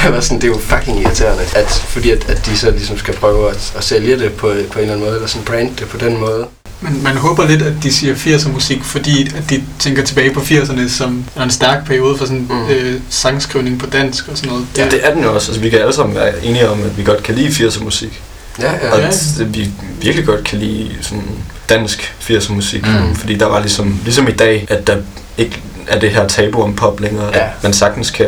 eller 0.06 0.22
sådan, 0.22 0.38
det 0.38 0.44
er 0.44 0.48
jo 0.52 0.58
fucking 0.60 1.02
irriterende, 1.02 1.44
at, 1.56 1.68
fordi 1.70 2.12
at, 2.12 2.30
at 2.30 2.46
de 2.46 2.58
så 2.58 2.72
ligesom 2.72 2.98
skal 2.98 3.14
prøve 3.16 3.50
at, 3.50 3.74
at 3.78 3.84
sælge 3.84 4.20
det 4.20 4.34
på, 4.34 4.48
på 4.48 4.50
en 4.52 4.82
eller 4.82 4.94
anden 4.94 5.00
måde, 5.00 5.16
eller 5.16 5.28
sådan 5.28 5.46
brand 5.46 5.76
det 5.76 5.88
på 5.90 5.98
den 5.98 6.18
måde. 6.18 6.48
Men 6.84 7.04
man 7.04 7.18
håber 7.18 7.48
lidt, 7.48 7.62
at 7.62 7.74
de 7.84 7.94
siger 7.94 8.16
80'er 8.16 8.50
musik, 8.50 8.84
fordi 8.84 9.32
at 9.38 9.50
de 9.50 9.64
tænker 9.80 10.04
tilbage 10.04 10.34
på 10.34 10.40
80'erne 10.40 10.90
som 10.90 11.26
en 11.44 11.52
stærk 11.52 11.86
periode 11.86 12.18
for 12.18 12.26
sådan 12.26 12.48
Mm. 12.50 12.56
mm. 12.56 12.70
øh, 12.70 13.02
sangskrivning 13.10 13.80
på 13.80 13.86
dansk 13.86 14.28
og 14.28 14.38
sådan 14.38 14.50
noget. 14.50 14.66
Ja. 14.78 14.86
Det 14.90 15.00
er 15.08 15.14
den 15.14 15.24
jo 15.24 15.34
også. 15.36 15.52
Altså, 15.52 15.62
vi 15.62 15.70
kan 15.70 15.80
alle 15.80 15.94
sammen 15.94 16.16
være 16.16 16.46
enige 16.46 16.70
om, 16.70 16.84
at 16.84 16.98
vi 16.98 17.04
godt 17.04 17.24
kan 17.24 17.36
lide 17.36 17.48
80'er 17.68 17.84
musik. 17.84 18.22
Ja, 18.60 18.72
ja. 18.72 18.92
Og 18.94 19.00
Ja. 19.00 19.08
at 19.08 19.54
vi 19.54 19.70
virkelig 20.02 20.26
godt 20.26 20.44
kan 20.44 20.60
lide 20.60 20.90
sådan 21.02 21.24
dansk 21.72 22.16
80'er 22.22 22.54
musik. 22.54 22.86
Mm. 22.86 23.08
Mm. 23.08 23.16
Fordi 23.16 23.36
der 23.36 23.46
var 23.46 23.60
ligesom, 23.60 24.00
ligesom 24.04 24.28
i 24.28 24.32
dag, 24.32 24.66
at 24.70 24.88
der 24.88 24.98
ikke 25.38 25.62
er 25.88 26.00
det 26.00 26.12
her 26.12 26.28
tabu 26.28 26.64
om 26.64 26.76
pop 26.76 27.00
længere. 27.00 27.28
Ja. 27.34 27.44
At 27.44 27.64
man 27.64 27.74
sagtens 27.74 28.12
kan 28.12 28.28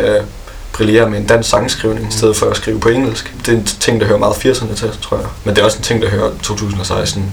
brillere 0.73 1.09
med 1.09 1.19
en 1.19 1.25
dansk 1.25 1.49
sangskrivning, 1.49 2.09
i 2.09 2.11
stedet 2.11 2.35
for 2.35 2.49
at 2.49 2.57
skrive 2.57 2.79
på 2.79 2.89
engelsk. 2.89 3.33
Det 3.45 3.53
er 3.53 3.57
en 3.57 3.65
ting, 3.65 4.01
der 4.01 4.07
hører 4.07 4.19
meget 4.19 4.33
80'erne 4.33 4.75
til, 4.75 4.89
tror 5.01 5.17
jeg. 5.17 5.25
Men 5.43 5.55
det 5.55 5.61
er 5.61 5.65
også 5.65 5.77
en 5.77 5.83
ting, 5.83 6.01
der 6.01 6.09
hører 6.09 6.31
2016 6.43 7.31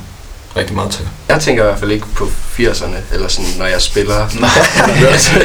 rigtig 0.56 0.76
meget 0.76 0.90
til. 0.90 1.08
Jeg 1.28 1.40
tænker 1.40 1.62
i 1.62 1.66
hvert 1.66 1.78
fald 1.78 1.90
ikke 1.90 2.06
på 2.16 2.24
80'erne, 2.58 2.96
eller 3.12 3.28
sådan, 3.28 3.50
når 3.58 3.66
jeg 3.66 3.82
spiller. 3.82 4.14
jeg, 5.00 5.12
er 5.12 5.16
sådan, 5.18 5.42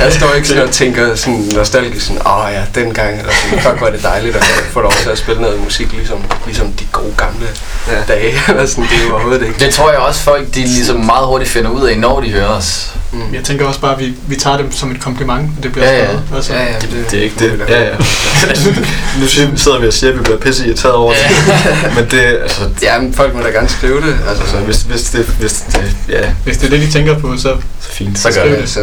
jeg 0.00 0.12
står 0.12 0.32
ikke 0.34 0.48
sådan 0.48 0.62
og 0.62 0.70
tænker 0.70 1.14
sådan 1.14 1.44
nostalgisk, 1.54 2.06
sådan, 2.06 2.22
åh 2.26 2.48
ja, 2.52 2.64
dengang, 2.74 3.18
eller 3.18 3.32
sådan, 3.42 3.62
fuck, 3.64 3.82
er 3.82 3.90
det 3.90 4.02
dejligt 4.02 4.36
at 4.36 4.44
få 4.70 4.80
lov 4.80 4.92
til 4.92 5.08
at 5.10 5.18
spille 5.18 5.40
noget 5.42 5.62
musik, 5.64 5.92
ligesom, 5.92 6.18
ligesom 6.44 6.72
de 6.72 6.84
gode 6.92 7.14
gamle 7.16 7.46
Ja. 7.88 8.02
dage, 8.08 8.32
eller 8.48 8.66
sådan, 8.66 8.84
det 8.84 8.98
er 9.02 9.06
jo 9.08 9.12
overhovedet 9.14 9.46
ikke. 9.46 9.58
Det 9.58 9.74
tror 9.74 9.90
jeg 9.90 10.00
også 10.00 10.20
folk, 10.20 10.54
de 10.54 10.60
ligesom 10.60 10.96
meget 10.96 11.26
hurtigt 11.26 11.50
finder 11.50 11.70
ud 11.70 11.82
af, 11.88 11.98
når 11.98 12.20
de 12.20 12.30
hører 12.30 12.48
os. 12.48 12.95
Mm. 13.12 13.34
Jeg 13.34 13.44
tænker 13.44 13.66
også 13.66 13.80
bare, 13.80 13.92
at 13.92 13.98
vi, 13.98 14.14
vi 14.28 14.36
tager 14.36 14.56
det 14.56 14.74
som 14.74 14.90
et 14.90 15.00
kompliment, 15.00 15.50
og 15.56 15.62
det 15.62 15.72
bliver 15.72 15.86
Ja, 15.86 15.98
ja. 15.98 16.04
skrevet. 16.04 16.22
Altså, 16.34 16.52
Ja, 16.54 16.64
ja, 16.64 16.78
Det, 16.78 17.06
det 17.10 17.18
er 17.18 17.22
ikke 17.22 17.38
det. 17.38 17.60
Ja, 17.68 17.82
ja. 17.82 17.94
nu 19.20 19.26
sidder 19.56 19.80
vi 19.80 19.86
og 19.86 19.92
siger, 19.92 20.10
at 20.12 20.18
vi 20.18 20.22
bliver 20.22 20.38
pisse 20.38 20.66
irriteret 20.66 20.94
over 20.94 21.12
det. 21.12 21.54
Men 21.96 22.04
det, 22.10 22.20
altså, 22.20 22.60
Ja, 22.82 23.00
men 23.00 23.14
folk 23.14 23.34
må 23.34 23.42
da 23.42 23.48
gerne 23.48 23.68
skrive 23.68 24.00
det, 24.00 24.12
altså 24.28 24.28
altså 24.28 24.46
så, 24.50 24.56
hvis, 24.58 24.82
hvis, 24.82 25.10
det, 25.10 25.24
hvis 25.26 25.52
det, 25.60 25.96
ja, 26.08 26.32
Hvis 26.44 26.58
det 26.58 26.66
er 26.66 26.70
det, 26.70 26.80
de 26.80 26.90
tænker 26.92 27.18
på, 27.18 27.36
så 27.36 27.42
så 27.42 27.90
fint. 27.90 28.18
Så 28.18 28.28
gør 28.28 28.32
skriv 28.40 28.50
det. 28.50 28.58
det. 28.60 28.68
så 28.68 28.80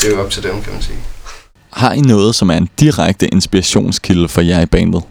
det 0.00 0.06
er 0.08 0.10
jo 0.16 0.22
op 0.24 0.30
til 0.30 0.42
dem, 0.42 0.62
kan 0.62 0.72
man 0.72 0.82
sige. 0.82 0.96
Har 1.72 1.92
I 1.92 2.00
noget, 2.00 2.34
som 2.34 2.50
er 2.50 2.54
en 2.56 2.68
direkte 2.80 3.26
inspirationskilde 3.28 4.28
for 4.28 4.40
jer 4.40 4.60
i 4.60 4.66
bandet? 4.66 5.02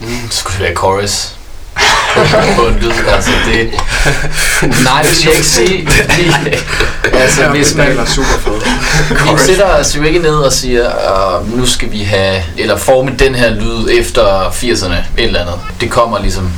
Mm. 0.00 0.06
Så 0.30 0.38
skulle 0.38 0.54
det 0.58 0.62
være 0.64 0.74
chorus. 0.76 1.34
på 2.56 2.66
en 2.66 2.78
lyd, 2.80 2.92
altså 3.14 3.30
det... 3.46 3.70
Nej, 4.84 5.02
det 5.02 5.10
vil 5.10 5.24
jeg 5.24 5.34
ikke 5.34 5.46
sige. 5.46 5.88
Fordi, 5.88 6.32
altså, 7.22 7.48
hvis 7.48 7.74
man, 7.74 7.98
er 7.98 8.04
super 8.04 8.38
fed. 8.44 8.60
vi 9.10 9.40
sætter 9.46 9.66
os 9.66 9.96
jo 9.96 10.02
ikke 10.02 10.18
ned 10.18 10.34
og 10.34 10.52
siger, 10.52 10.90
uh, 11.38 11.58
nu 11.58 11.66
skal 11.66 11.92
vi 11.92 12.02
have, 12.02 12.42
eller 12.58 12.76
forme 12.76 13.14
den 13.18 13.34
her 13.34 13.50
lyd 13.50 13.88
efter 13.92 14.50
80'erne, 14.50 14.92
et 14.92 15.04
eller 15.16 15.40
andet. 15.40 15.54
Det 15.80 15.90
kommer 15.90 16.18
ligesom, 16.18 16.52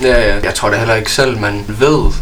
Ja, 0.00 0.28
ja. 0.28 0.34
Jeg 0.44 0.54
tror 0.54 0.70
da 0.70 0.76
heller 0.76 0.94
ikke 0.94 1.12
selv, 1.12 1.38
man 1.38 1.64
ved, 1.68 2.12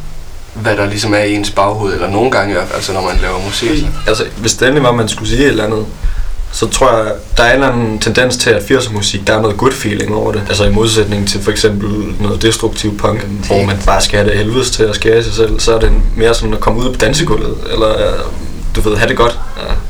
hvad 0.54 0.76
der 0.76 0.86
ligesom 0.86 1.14
er 1.14 1.18
i 1.18 1.34
ens 1.34 1.50
baghoved, 1.50 1.94
eller 1.94 2.10
nogle 2.10 2.30
gange 2.30 2.50
i 2.50 2.52
hvert 2.52 2.66
fald, 2.66 2.76
altså 2.76 2.92
når 2.92 3.00
man 3.00 3.16
laver 3.22 3.38
musik. 3.46 3.86
Altså, 4.06 4.24
hvis 4.36 4.54
det 4.54 4.62
endelig 4.62 4.82
var, 4.82 4.88
at 4.88 4.94
man 4.94 5.08
skulle 5.08 5.28
sige 5.28 5.42
et 5.42 5.48
eller 5.48 5.64
andet, 5.64 5.86
så 6.54 6.68
tror 6.68 6.96
jeg, 6.96 7.12
der 7.36 7.42
er 7.42 7.48
en 7.48 7.54
eller 7.54 7.72
anden 7.72 7.98
tendens 7.98 8.36
til, 8.36 8.50
at 8.50 8.62
80'er 8.62 8.92
musik, 8.92 9.26
der 9.26 9.36
er 9.36 9.40
noget 9.40 9.56
good 9.56 9.72
feeling 9.72 10.14
over 10.14 10.32
det. 10.32 10.42
Altså 10.48 10.64
i 10.64 10.70
modsætning 10.70 11.28
til 11.28 11.42
for 11.42 11.50
eksempel 11.50 12.14
noget 12.20 12.42
destruktiv 12.42 12.98
punk, 12.98 13.20
hvor 13.46 13.64
man 13.64 13.78
bare 13.86 14.00
skal 14.00 14.18
have 14.18 14.30
det 14.30 14.38
helvedes 14.38 14.70
til 14.70 14.82
at 14.82 14.94
skære 14.94 15.18
i 15.18 15.22
sig 15.22 15.32
selv, 15.32 15.60
så 15.60 15.74
er 15.74 15.80
det 15.80 15.92
mere 16.16 16.34
sådan 16.34 16.54
at 16.54 16.60
komme 16.60 16.80
ud 16.80 16.92
på 16.92 16.98
dansegulvet, 16.98 17.54
eller 17.72 17.88
øh, 17.88 18.18
du 18.76 18.80
ved, 18.80 18.96
have 18.96 19.08
det 19.08 19.16
godt. 19.16 19.38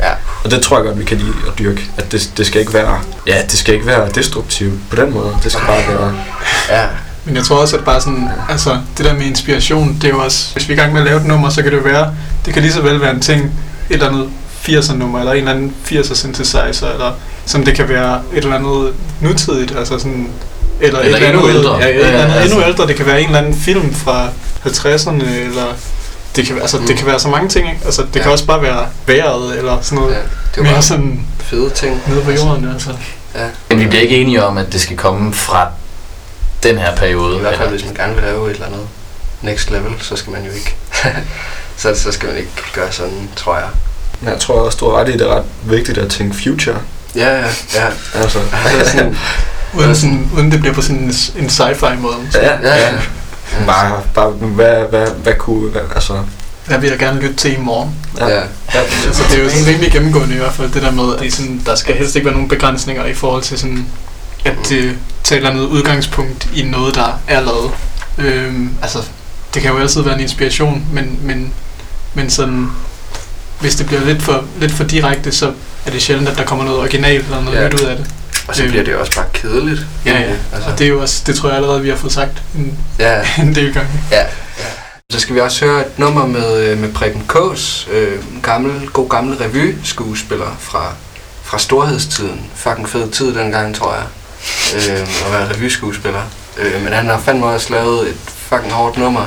Ja. 0.00 0.06
Ja. 0.06 0.12
Og 0.44 0.50
det 0.50 0.62
tror 0.62 0.76
jeg 0.76 0.86
godt, 0.86 0.98
vi 0.98 1.04
kan 1.04 1.16
lide 1.16 1.32
at 1.46 1.58
dyrke. 1.58 1.82
At 1.96 2.12
det, 2.12 2.32
det 2.36 2.46
skal 2.46 2.60
ikke 2.60 2.74
være, 2.74 3.00
ja, 3.26 3.42
det 3.50 3.58
skal 3.58 3.74
ikke 3.74 3.86
være 3.86 4.08
destruktivt 4.14 4.74
på 4.90 4.96
den 4.96 5.14
måde. 5.14 5.36
Det 5.44 5.52
skal 5.52 5.64
bare 5.66 5.82
være, 5.88 6.14
Ja, 6.70 6.86
Men 7.24 7.36
jeg 7.36 7.44
tror 7.44 7.56
også, 7.56 7.76
at 7.76 7.84
bare 7.84 8.00
sådan, 8.00 8.28
altså, 8.48 8.78
det 8.98 9.06
der 9.06 9.14
med 9.14 9.22
inspiration, 9.22 9.98
det 10.02 10.04
er 10.04 10.08
jo 10.08 10.18
også, 10.18 10.52
hvis 10.52 10.68
vi 10.68 10.72
er 10.72 10.76
i 10.76 10.80
gang 10.80 10.92
med 10.92 11.00
at 11.00 11.06
lave 11.06 11.20
et 11.20 11.26
nummer, 11.26 11.48
så 11.48 11.62
kan 11.62 11.72
det 11.72 11.78
jo 11.78 11.82
være, 11.82 12.14
det 12.46 12.54
kan 12.54 12.62
lige 12.62 12.72
så 12.72 12.80
vel 12.80 13.00
være 13.00 13.10
en 13.10 13.20
ting, 13.20 13.44
et 13.44 13.50
eller 13.90 14.08
andet 14.08 14.28
80'er 14.68 14.94
nummer, 14.94 15.18
eller 15.18 15.32
en 15.32 15.38
eller 15.38 15.50
anden 15.50 15.74
80'er 15.86 16.14
synthesizer, 16.14 16.88
eller 16.92 17.12
som 17.46 17.64
det 17.64 17.74
kan 17.76 17.88
være 17.88 18.20
et 18.32 18.44
eller 18.44 18.56
andet 18.56 18.94
nutidigt, 19.20 19.76
altså 19.78 19.98
sådan, 19.98 20.28
eller, 20.80 21.00
Eller 21.00 21.18
et 21.18 21.26
endnu 21.28 21.40
andet, 21.42 21.54
ældre. 21.58 21.76
Ja, 21.76 21.88
et 21.88 21.94
Ja, 21.94 22.06
eller 22.06 22.20
andet 22.24 22.34
altså. 22.36 22.54
endnu 22.56 22.68
ældre, 22.68 22.86
det 22.86 22.96
kan 22.96 23.06
være 23.06 23.20
en 23.20 23.26
eller 23.26 23.38
anden 23.38 23.54
film 23.54 23.94
fra 23.94 24.28
50'erne, 24.66 25.24
eller 25.28 25.64
det 26.36 26.46
kan, 26.46 26.60
altså, 26.60 26.78
Mm. 26.78 26.86
det 26.86 26.96
kan 26.96 27.06
være 27.06 27.20
så 27.20 27.28
mange 27.28 27.48
ting, 27.48 27.68
ikke? 27.70 27.80
Altså, 27.84 28.02
det 28.02 28.16
Ja. 28.16 28.22
kan 28.22 28.32
også 28.32 28.46
bare 28.46 28.62
være 28.62 28.86
vejret, 29.06 29.58
eller 29.58 29.78
sådan 29.82 29.98
noget 29.98 30.12
ja. 30.14 30.18
ja. 30.18 30.24
det 30.24 30.56
var 30.56 30.62
mere 30.62 30.72
bare 30.72 30.82
sådan 30.82 31.20
fede 31.40 31.70
ting. 31.70 32.02
nede 32.06 32.20
på 32.24 32.30
jorden, 32.30 32.68
altså. 32.72 32.90
Ja. 33.34 33.46
men 33.68 33.80
vi 33.80 33.86
bliver 33.86 34.02
ikke 34.02 34.16
enige 34.16 34.44
om, 34.44 34.58
at 34.58 34.72
det 34.72 34.80
skal 34.80 34.96
komme 34.96 35.34
fra 35.34 35.68
den 36.62 36.78
her 36.78 36.96
periode. 36.96 37.36
I 37.36 37.40
hvert 37.40 37.56
fald, 37.56 37.68
eller- 37.68 37.78
hvis 37.78 37.84
man 37.86 37.94
gerne 37.94 38.14
vil 38.14 38.22
lave 38.22 38.46
et 38.50 38.54
eller 38.54 38.66
andet 38.66 38.80
next 39.42 39.70
level, 39.70 39.92
så 40.00 40.16
skal 40.16 40.32
man 40.32 40.44
jo 40.44 40.50
ikke. 40.52 40.76
så, 41.76 41.94
så 41.94 42.12
skal 42.12 42.28
man 42.28 42.38
ikke 42.38 42.50
gøre 42.74 42.92
sådan, 42.92 43.28
tror 43.36 43.54
jeg. 43.56 43.68
Men 44.24 44.32
jeg 44.32 44.40
tror 44.40 44.54
også, 44.54 44.78
du 44.80 44.90
har 44.90 44.98
ret 45.00 45.08
i, 45.08 45.12
det 45.12 45.20
er 45.20 45.36
ret 45.36 45.44
vigtigt 45.64 45.98
at 45.98 46.10
tænke 46.10 46.36
future. 46.44 46.76
Ja, 47.16 47.28
ja, 47.38 47.46
ja. 47.74 47.86
Altså, 48.14 48.38
Altså 48.78 48.92
sådan, 48.92 49.16
Uden, 49.78 49.94
sådan, 49.96 50.30
uden 50.36 50.50
det 50.52 50.60
bliver 50.60 50.74
på 50.74 50.82
sådan 50.82 50.96
en, 50.96 51.14
en 51.38 51.46
sci-fi 51.46 51.96
måde. 51.98 52.14
ja, 52.34 52.52
ja, 52.62 52.76
ja. 52.76 52.92
Bare, 53.66 54.02
bare 54.14 54.30
hvad, 54.30 54.82
hvad, 54.90 55.06
hvad 55.22 55.34
kunne, 55.38 55.70
hvad, 55.70 55.82
altså, 55.94 56.12
Jeg 56.70 56.82
vil 56.82 56.90
jeg 56.90 56.98
gerne 56.98 57.20
lytte 57.20 57.36
til 57.36 57.52
i 57.52 57.56
morgen. 57.60 57.94
ja. 58.18 58.28
ja. 58.28 58.40
Altså, 59.06 59.22
det 59.30 59.38
er 59.38 59.42
jo 59.44 59.50
sådan 59.50 59.66
rimelig 59.66 59.92
gennemgående 59.92 60.34
i 60.34 60.38
hvert 60.38 60.52
fald, 60.52 60.70
det 60.72 60.82
der 60.82 60.90
med, 60.90 61.14
at 61.14 61.20
det 61.20 61.32
sådan, 61.32 61.62
der 61.66 61.74
skal 61.74 61.94
helst 61.94 62.16
ikke 62.16 62.24
være 62.24 62.34
nogen 62.34 62.48
begrænsninger 62.48 63.04
i 63.06 63.14
forhold 63.14 63.42
til 63.42 63.58
sådan, 63.58 63.86
at 64.44 64.54
det 64.68 64.98
tager 65.24 65.36
et 65.40 65.46
eller 65.46 65.50
andet 65.50 65.62
udgangspunkt 65.66 66.48
i 66.54 66.62
noget, 66.62 66.94
der 66.94 67.20
er 67.28 67.40
lavet. 67.40 67.70
Øhm, 68.18 68.70
altså, 68.82 68.98
det 69.54 69.62
kan 69.62 69.70
jo 69.72 69.78
altid 69.78 70.02
være 70.02 70.14
en 70.14 70.20
inspiration, 70.20 70.84
men, 70.92 71.18
men, 71.22 71.52
men 72.14 72.30
sådan, 72.30 72.70
hvis 73.60 73.74
det 73.76 73.86
bliver 73.86 74.04
lidt 74.04 74.22
for, 74.22 74.44
lidt 74.60 74.72
for 74.72 74.84
direkte, 74.84 75.32
så 75.32 75.52
er 75.86 75.90
det 75.90 76.02
sjældent, 76.02 76.28
at 76.28 76.36
der 76.38 76.44
kommer 76.44 76.64
noget 76.64 76.80
originalt 76.80 77.24
eller 77.24 77.40
noget 77.42 77.58
Ja. 77.58 77.68
nyt 77.68 77.80
ud 77.80 77.86
af 77.86 77.96
det. 77.96 78.06
Og 78.48 78.56
så 78.56 78.62
bliver 78.68 78.84
det 78.84 78.96
også 78.96 79.12
bare 79.16 79.24
kedeligt. 79.32 79.80
Ja, 80.06 80.12
ja. 80.18 80.32
Altså, 80.52 80.70
Og 80.70 80.78
det 80.78 80.84
er 80.84 80.88
jo 80.88 81.00
også, 81.00 81.22
det 81.26 81.36
tror 81.36 81.48
jeg 81.48 81.56
allerede, 81.56 81.82
vi 81.82 81.88
har 81.88 81.96
fået 81.96 82.12
sagt 82.12 82.42
en, 82.54 82.78
ja, 82.98 83.20
en 83.42 83.54
del 83.54 83.74
gange. 83.74 83.90
ja, 84.10 84.20
ja. 84.58 84.64
Så 85.12 85.20
skal 85.20 85.34
vi 85.34 85.40
også 85.40 85.64
høre 85.64 85.80
et 85.80 85.98
nummer 85.98 86.26
med, 86.26 86.56
øh, 86.62 86.78
med 86.78 86.92
Preben 86.92 87.22
Kås, 87.26 87.88
øh, 87.92 88.42
gammel, 88.42 88.88
god 88.88 89.08
gammel 89.08 89.36
revy-skuespiller 89.36 90.56
fra, 90.60 90.92
fra 91.42 91.58
storhedstiden. 91.58 92.40
Fucking 92.54 92.88
fed 92.88 93.10
tid 93.10 93.34
dengang, 93.34 93.74
tror 93.74 93.94
jeg, 93.94 94.04
øh, 94.76 95.00
at 95.26 95.32
være 95.32 95.48
revyskuespiller. 95.54 96.22
Øh, 96.58 96.82
men 96.84 96.92
han 96.92 97.06
har 97.06 97.18
fandme 97.20 97.46
også 97.46 97.72
lavet 97.72 98.08
et 98.08 98.16
fucking 98.26 98.72
hårdt 98.72 98.98
nummer, 98.98 99.26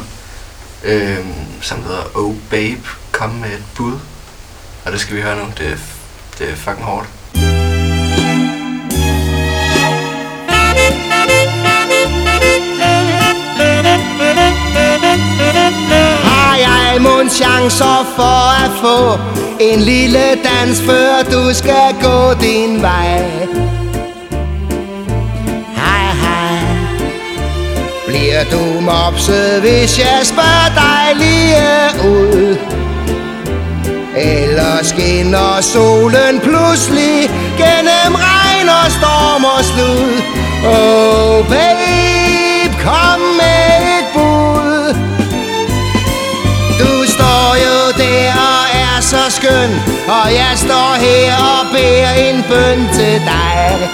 øh, 0.84 1.18
som 1.62 1.84
hedder 1.84 2.02
Oh 2.18 2.36
Babe, 2.50 2.82
kom 3.12 3.30
med 3.30 3.50
et 3.50 3.64
bud. 3.76 3.94
Og 4.88 4.94
det 4.94 5.02
skal 5.02 5.16
vi 5.16 5.22
høre 5.22 5.36
nu, 5.36 5.46
det 5.58 5.68
er, 5.68 5.78
det 6.40 6.52
er 6.52 6.56
fucking 6.56 6.86
hårdt. 6.86 7.08
Har 16.24 16.56
jeg 16.58 17.02
mon 17.02 17.30
chancer 17.30 18.14
for 18.16 18.66
at 18.66 18.72
få 18.82 19.20
en 19.60 19.80
lille 19.80 20.20
dans, 20.20 20.82
før 20.82 21.24
du 21.32 21.54
skal 21.54 21.96
gå 22.02 22.34
din 22.42 22.82
vej? 22.82 23.20
Hej, 25.76 26.14
hej. 26.24 26.78
Bliver 28.08 28.44
du 28.52 28.82
mopset, 28.82 29.62
hvis 29.62 30.00
jeg 30.00 30.20
spørger 30.24 30.70
dig 30.76 31.16
lige 31.16 32.10
ud? 32.10 32.58
Eller 34.18 34.84
skinner 34.84 35.62
solen 35.62 36.40
pludselig 36.40 37.30
gennem 37.58 38.16
regn 38.16 38.70
og 38.70 38.92
storm 38.92 39.46
og 39.46 39.64
slud? 39.64 40.22
Oh 40.66 41.50
babe, 41.50 42.76
kom 42.82 43.20
med 43.40 43.98
et 43.98 44.06
bud. 44.14 44.96
Du 46.80 47.06
står 47.14 47.56
jo 47.66 47.78
der 47.98 48.32
og 48.32 48.64
er 48.74 49.02
så 49.02 49.30
skøn 49.30 49.72
Og 50.08 50.34
jeg 50.34 50.54
står 50.56 50.94
her 51.00 51.36
og 51.36 51.66
beder 51.72 52.12
en 52.12 52.44
bøn 52.50 52.90
til 52.94 53.22
dig 53.30 53.90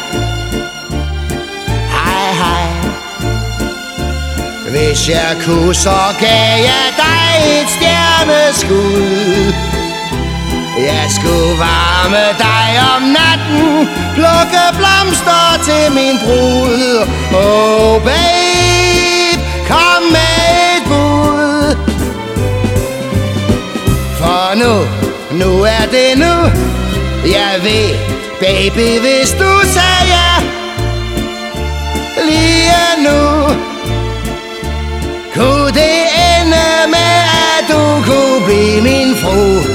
Hej 1.95 2.33
hej 2.41 2.67
Hvis 4.69 5.09
jeg 5.09 5.38
kunne, 5.45 5.75
så 5.75 5.97
gav 6.19 6.57
jeg 6.69 6.88
dig 6.97 7.62
et 7.62 7.69
stjerneskud 7.69 9.72
jeg 10.84 11.06
skulle 11.10 11.60
varme 11.60 12.24
dig 12.46 12.69
om 12.96 13.02
natten 13.02 13.88
Plukke 14.15 14.63
blomster 14.78 15.46
til 15.63 15.91
min 15.91 16.15
brud. 16.24 17.08
Oh 17.34 18.02
babe, 18.04 19.41
kom 19.67 20.02
med 20.15 20.38
et 20.74 20.84
bud. 20.89 21.78
For 24.17 24.56
nu, 24.56 24.74
nu 25.39 25.62
er 25.62 25.86
det 25.91 26.17
nu. 26.17 26.36
Jeg 27.26 27.54
ved, 27.63 27.89
baby, 28.39 29.00
hvis 29.00 29.32
du 29.32 29.52
sagde 29.76 30.06
ja. 30.15 30.32
Lige 32.26 33.04
nu. 33.08 33.22
Kunne 35.34 35.72
det 35.72 36.00
ende 36.38 36.65
med, 36.88 37.15
at 37.56 37.63
du 37.69 38.04
kunne 38.06 38.46
blive 38.46 38.82
min 38.82 39.15
fru? 39.15 39.72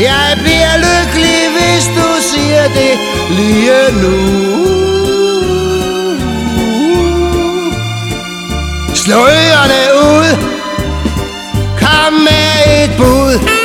Jeg 0.00 0.38
bliver 0.38 0.76
lykkelig, 0.76 1.40
hvis 1.56 1.84
du 1.96 2.08
siger 2.32 2.62
det 2.68 2.98
lige 3.30 3.92
nu. 4.02 4.16
Slå 8.94 9.16
ørerne 9.16 9.82
ud. 10.10 10.28
Kom 11.78 12.12
med 12.12 12.84
et 12.84 12.90
bud. 12.96 13.59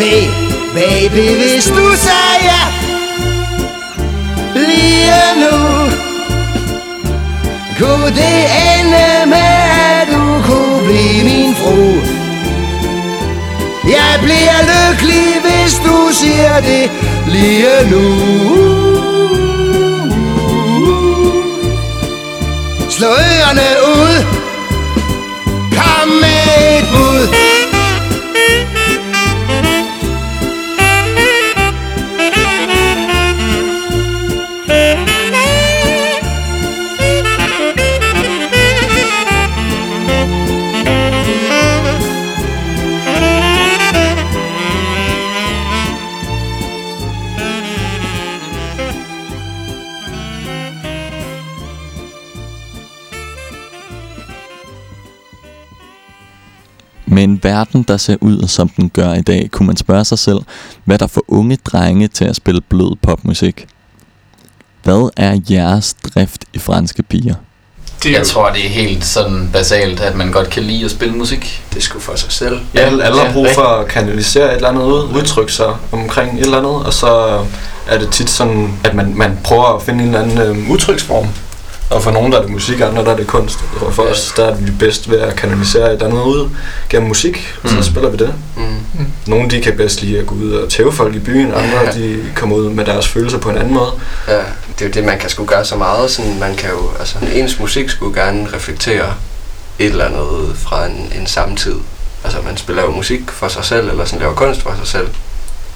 Ved, 0.00 0.22
baby, 0.74 1.26
hvis 1.40 1.64
du 1.66 1.86
sagde 2.06 2.40
ja 2.50 2.62
Lige 4.54 5.20
nu 5.42 5.80
Kunne 7.80 8.06
det 8.06 8.40
ende 8.70 9.26
med, 9.26 9.52
at 9.96 10.08
du 10.12 10.42
kunne 10.46 10.84
blive 10.84 11.24
min 11.24 11.54
fru. 11.54 11.94
Jeg 13.90 14.20
bliver 14.22 14.58
lykkelig, 14.72 15.26
hvis 15.44 15.74
du 15.86 16.08
siger 16.12 16.60
det 16.60 16.90
lige 17.26 17.90
nu. 17.90 18.04
Slå 22.88 23.06
ørerne 23.08 23.68
ud. 23.96 24.24
Kom 25.76 26.08
med 26.08 26.78
et 26.78 26.84
bud. 26.92 27.59
En 57.44 57.50
verden, 57.50 57.82
der 57.82 57.96
ser 57.96 58.16
ud, 58.20 58.48
som 58.48 58.68
den 58.68 58.90
gør 58.90 59.14
i 59.14 59.22
dag, 59.22 59.48
kunne 59.52 59.66
man 59.66 59.76
spørge 59.76 60.04
sig 60.04 60.18
selv, 60.18 60.38
hvad 60.84 60.98
der 60.98 61.06
får 61.06 61.24
unge 61.28 61.56
drenge 61.56 62.08
til 62.08 62.24
at 62.24 62.36
spille 62.36 62.60
blød 62.60 62.96
popmusik. 63.02 63.66
Hvad 64.82 65.10
er 65.16 65.40
jeres 65.50 65.94
drift 65.94 66.44
i 66.52 66.58
franske 66.58 67.02
piger? 67.02 67.34
Det 68.02 68.12
Jeg 68.12 68.26
tror, 68.26 68.50
det 68.50 68.66
er 68.66 68.68
helt 68.68 69.04
sådan 69.04 69.50
basalt, 69.52 70.00
at 70.00 70.16
man 70.16 70.32
godt 70.32 70.50
kan 70.50 70.62
lide 70.62 70.84
at 70.84 70.90
spille 70.90 71.14
musik. 71.14 71.62
Det 71.74 71.82
skulle 71.82 72.02
for 72.02 72.16
sig 72.16 72.32
selv. 72.32 72.60
Ja, 72.74 72.80
alle, 72.80 73.04
alle 73.04 73.20
har 73.20 73.32
brug 73.32 73.46
for 73.54 73.62
at 73.62 73.88
kanalisere 73.88 74.50
et 74.50 74.54
eller 74.56 74.68
andet 74.68 74.82
ud, 74.82 75.16
udtrykke 75.16 75.52
sig 75.52 75.76
omkring 75.92 76.38
et 76.38 76.44
eller 76.44 76.58
andet, 76.58 76.86
og 76.86 76.92
så 76.92 77.40
er 77.88 77.98
det 77.98 78.10
tit 78.10 78.30
sådan, 78.30 78.78
at 78.84 78.94
man, 78.94 79.14
man 79.16 79.38
prøver 79.44 79.76
at 79.76 79.82
finde 79.82 80.04
en 80.04 80.14
eller 80.14 80.22
anden 80.22 80.38
øh, 80.38 80.70
udtryksform. 80.70 81.26
Og 81.90 82.02
for 82.02 82.10
nogen 82.10 82.32
der 82.32 82.38
er 82.38 82.42
det 82.42 82.50
musik, 82.50 82.80
andre 82.80 83.04
der 83.04 83.10
er 83.12 83.16
det 83.16 83.26
kunst. 83.26 83.58
Og 83.80 83.94
for 83.94 84.04
Ja. 84.04 84.10
os 84.10 84.32
der 84.36 84.44
er 84.46 84.54
vi 84.54 84.70
bedst 84.78 85.10
ved 85.10 85.18
at 85.18 85.36
kanalisere 85.36 85.86
et 85.86 85.92
eller 85.92 86.06
andet 86.06 86.22
ud 86.22 86.48
gennem 86.90 87.08
musik, 87.08 87.54
og 87.62 87.68
så 87.68 87.76
Mm. 87.76 87.82
spiller 87.82 88.10
vi 88.10 88.16
det. 88.16 88.34
Mm. 88.56 89.06
Nogle 89.26 89.50
de 89.50 89.62
kan 89.62 89.76
bedst 89.76 90.02
lide 90.02 90.18
at 90.18 90.26
gå 90.26 90.34
ud 90.34 90.52
og 90.52 90.70
tæve 90.70 90.92
folk 90.92 91.14
i 91.14 91.18
byen, 91.18 91.46
andre 91.52 91.78
Ja. 91.86 91.92
de 91.92 92.24
kommer 92.36 92.56
ud 92.56 92.70
med 92.70 92.84
deres 92.84 93.08
følelser 93.08 93.38
på 93.38 93.50
en 93.50 93.56
anden 93.58 93.74
måde. 93.74 93.90
Ja, 94.28 94.36
det 94.38 94.80
er 94.80 94.86
jo 94.86 94.90
det, 94.90 95.04
man 95.04 95.18
kan 95.18 95.30
sgu 95.30 95.44
gøre 95.44 95.64
så 95.64 95.76
meget. 95.76 96.10
Sådan, 96.10 96.38
man 96.40 96.56
kan 96.56 96.70
jo, 96.70 96.90
altså, 96.98 97.16
ens 97.32 97.58
musik 97.60 97.90
skulle 97.90 98.20
gerne 98.22 98.48
reflektere 98.54 99.14
et 99.78 99.86
eller 99.86 100.04
andet 100.04 100.56
fra 100.56 100.86
en, 100.86 101.12
en 101.20 101.26
samtid. 101.26 101.74
Altså, 102.24 102.38
man 102.46 102.56
spiller 102.56 102.82
jo 102.82 102.90
musik 102.90 103.20
for 103.30 103.48
sig 103.48 103.64
selv, 103.64 103.88
eller 103.88 104.04
sådan 104.04 104.20
laver 104.20 104.34
kunst 104.34 104.62
for 104.62 104.74
sig 104.78 104.86
selv. 104.86 105.08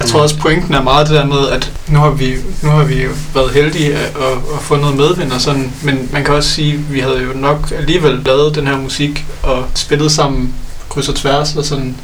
Jeg 0.05 0.11
tror 0.11 0.21
også, 0.21 0.37
pointen 0.37 0.73
er 0.73 0.81
meget 0.81 1.07
det 1.07 1.15
der 1.15 1.25
med, 1.25 1.49
at 1.49 1.71
nu 1.87 1.99
har 1.99 2.09
vi, 2.09 2.35
nu 2.61 2.69
har 2.69 2.83
vi 2.83 3.03
jo 3.03 3.09
været 3.33 3.51
heldige 3.51 3.93
at, 3.93 4.03
at, 4.03 4.37
at 4.55 4.61
få 4.61 4.75
noget 4.75 4.95
medvind 4.97 5.31
og 5.31 5.41
sådan, 5.41 5.73
men 5.83 6.09
man 6.13 6.23
kan 6.23 6.33
også 6.33 6.49
sige, 6.49 6.73
at 6.73 6.93
vi 6.93 6.99
havde 6.99 7.21
jo 7.23 7.33
nok 7.35 7.71
alligevel 7.77 8.21
lavet 8.25 8.55
den 8.55 8.67
her 8.67 8.77
musik 8.77 9.25
og 9.43 9.65
spillet 9.75 10.11
sammen 10.11 10.53
kryds 10.89 11.09
og 11.09 11.15
tværs 11.15 11.55
og 11.55 11.65
sådan, 11.65 11.95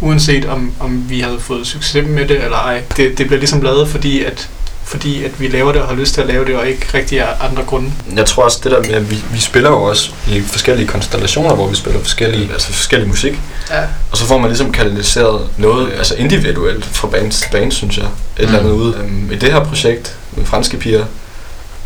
uanset 0.00 0.44
om, 0.44 0.72
om 0.80 1.04
vi 1.08 1.20
havde 1.20 1.40
fået 1.40 1.66
succes 1.66 2.08
med 2.08 2.28
det 2.28 2.44
eller 2.44 2.56
ej. 2.56 2.82
Det, 2.96 3.18
det 3.18 3.26
bliver 3.26 3.38
ligesom 3.38 3.62
lavet, 3.62 3.88
fordi 3.88 4.24
at, 4.24 4.48
fordi 4.88 5.24
at 5.24 5.40
vi 5.40 5.48
laver 5.48 5.72
det 5.72 5.82
og 5.82 5.88
har 5.88 5.94
lyst 5.94 6.14
til 6.14 6.20
at 6.20 6.26
lave 6.26 6.44
det, 6.44 6.56
og 6.56 6.68
ikke 6.68 6.86
rigtig 6.94 7.20
af 7.20 7.34
andre 7.40 7.62
grunde. 7.64 7.92
Jeg 8.16 8.26
tror 8.26 8.42
også 8.44 8.60
det 8.64 8.72
der 8.72 8.80
med, 8.80 8.90
at 8.90 9.10
vi, 9.10 9.16
vi 9.32 9.38
spiller 9.38 9.70
jo 9.70 9.82
også 9.82 10.10
i 10.28 10.40
forskellige 10.40 10.88
konstellationer, 10.88 11.54
hvor 11.54 11.66
vi 11.68 11.76
spiller 11.76 12.00
forskellige, 12.00 12.52
altså 12.52 12.72
forskellig 12.72 13.08
musik. 13.08 13.40
Ja. 13.70 13.82
Og 14.10 14.16
så 14.16 14.24
får 14.24 14.38
man 14.38 14.48
ligesom 14.50 14.72
kanaliseret 14.72 15.48
noget 15.56 15.92
altså 15.92 16.14
individuelt 16.14 16.84
fra 16.84 17.08
band 17.08 17.32
til 17.32 17.48
band, 17.52 17.72
synes 17.72 17.96
jeg. 17.96 18.04
Et 18.04 18.10
mm. 18.38 18.44
eller 18.44 18.58
andet 18.58 18.72
ud. 18.72 18.94
Um, 18.94 19.30
I 19.32 19.36
det 19.36 19.52
her 19.52 19.64
projekt 19.64 20.16
med 20.36 20.44
franske 20.46 20.76
piger, 20.76 21.04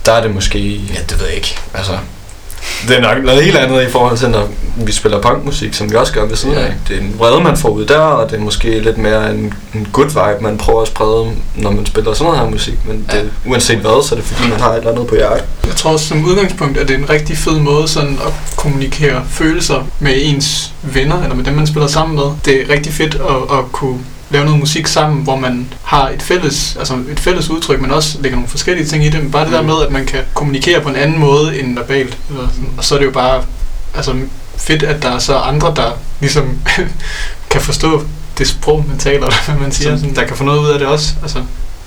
der 0.06 0.12
er 0.12 0.22
det 0.22 0.34
måske, 0.34 0.58
ja 0.76 1.00
det 1.10 1.20
ved 1.20 1.26
jeg 1.26 1.36
ikke, 1.36 1.58
altså... 1.74 1.92
Det 2.88 2.96
er 2.96 3.00
nok 3.00 3.24
noget 3.24 3.44
helt 3.44 3.56
andet 3.56 3.82
i 3.82 3.90
forhold 3.90 4.18
til, 4.18 4.30
når 4.30 4.48
vi 4.76 4.92
spiller 4.92 5.20
punkmusik, 5.20 5.74
som 5.74 5.90
vi 5.90 5.96
også 5.96 6.12
gør 6.12 6.24
ved 6.26 6.37
siden 6.37 6.54
Ja. 6.54 6.61
af. 6.61 6.72
Det 6.88 6.96
er 6.96 7.00
en 7.00 7.14
vrede, 7.18 7.40
man 7.44 7.56
får 7.56 7.68
ud 7.68 7.85
der, 7.87 7.98
og 7.98 8.30
det 8.30 8.37
er 8.37 8.40
måske 8.40 8.80
lidt 8.80 8.98
mere 8.98 9.30
en, 9.30 9.54
en 9.74 9.88
good 9.92 10.06
vibe, 10.06 10.42
man 10.42 10.58
prøver 10.58 10.82
at 10.82 10.88
sprede, 10.88 11.30
når 11.56 11.70
man 11.70 11.87
spiller 11.87 12.14
sådan 12.14 12.32
noget 12.32 12.44
her 12.44 12.50
musik. 12.50 12.74
Men 12.88 13.06
det, 13.12 13.30
uanset 13.46 13.78
hvad, 13.78 14.04
så 14.08 14.14
er 14.14 14.18
det 14.18 14.28
fordi, 14.28 14.48
man 14.50 14.61
har 14.61 14.70
et 14.70 14.76
eller 14.78 14.90
andet 14.90 15.06
på 15.06 15.14
hjertet. 15.14 15.44
Jeg 15.66 15.74
tror 15.76 15.90
også 15.92 16.06
som 16.06 16.24
udgangspunkt, 16.24 16.78
at 16.78 16.88
det 16.88 16.94
er 16.94 16.98
en 16.98 17.11
rigtig 17.11 17.38
fed 17.38 17.58
måde 17.58 17.88
sådan 17.88 18.18
at 18.26 18.32
kommunikere 18.56 19.22
følelser 19.30 19.82
med 20.00 20.12
ens 20.16 20.72
venner, 20.82 21.22
eller 21.22 21.35
med 21.37 21.44
dem, 21.44 21.54
man 21.54 21.66
spiller 21.66 21.87
sammen 21.88 22.16
med. 22.16 22.24
Det 22.44 22.61
er 22.62 22.72
rigtig 22.74 22.92
fedt 22.92 23.14
at, 23.14 23.58
at 23.58 23.72
kunne 23.72 23.98
lave 24.32 24.44
noget 24.44 24.60
musik 24.60 24.86
sammen, 24.86 25.22
hvor 25.22 25.36
man 25.36 25.68
har 25.82 26.08
et 26.08 26.22
fælles, 26.22 26.76
altså 26.78 26.94
et 27.10 27.20
fælles 27.20 27.50
udtryk, 27.50 27.80
men 27.80 27.90
også 27.90 28.18
lægger 28.20 28.36
nogle 28.36 28.48
forskellige 28.48 28.86
ting 28.86 29.04
i 29.04 29.08
det. 29.10 29.22
Men 29.22 29.30
bare 29.30 29.44
det 29.44 29.52
der 29.52 29.60
Mm. 29.60 29.66
med, 29.66 29.74
at 29.86 29.92
man 29.92 30.06
kan 30.06 30.20
kommunikere 30.34 30.80
på 30.80 30.88
en 30.88 30.96
anden 30.96 31.18
måde 31.18 31.60
end 31.60 31.74
verbalt. 31.74 32.18
Eller 32.30 32.48
sådan. 32.48 32.68
Og 32.76 32.84
så 32.84 32.94
er 32.94 32.98
det 32.98 33.06
jo 33.06 33.10
bare 33.10 33.44
altså, 33.94 34.14
fedt, 34.56 34.82
at 34.82 35.02
der 35.02 35.10
er 35.10 35.18
så 35.18 35.36
andre, 35.36 35.72
der 35.76 35.90
ligesom 36.20 36.58
kan 37.50 37.60
forstå 37.60 38.04
det 38.38 38.48
sprog, 38.48 38.84
man 38.88 38.98
taler, 38.98 39.26
eller 39.26 39.44
hvad 39.46 39.56
man 39.56 39.72
siger, 39.72 39.96
sådan, 39.96 40.14
der 40.14 40.24
kan 40.26 40.36
få 40.36 40.44
noget 40.44 40.60
ud 40.60 40.68
af 40.68 40.78
det 40.78 40.88
også. 40.88 41.14
Altså. 41.22 41.38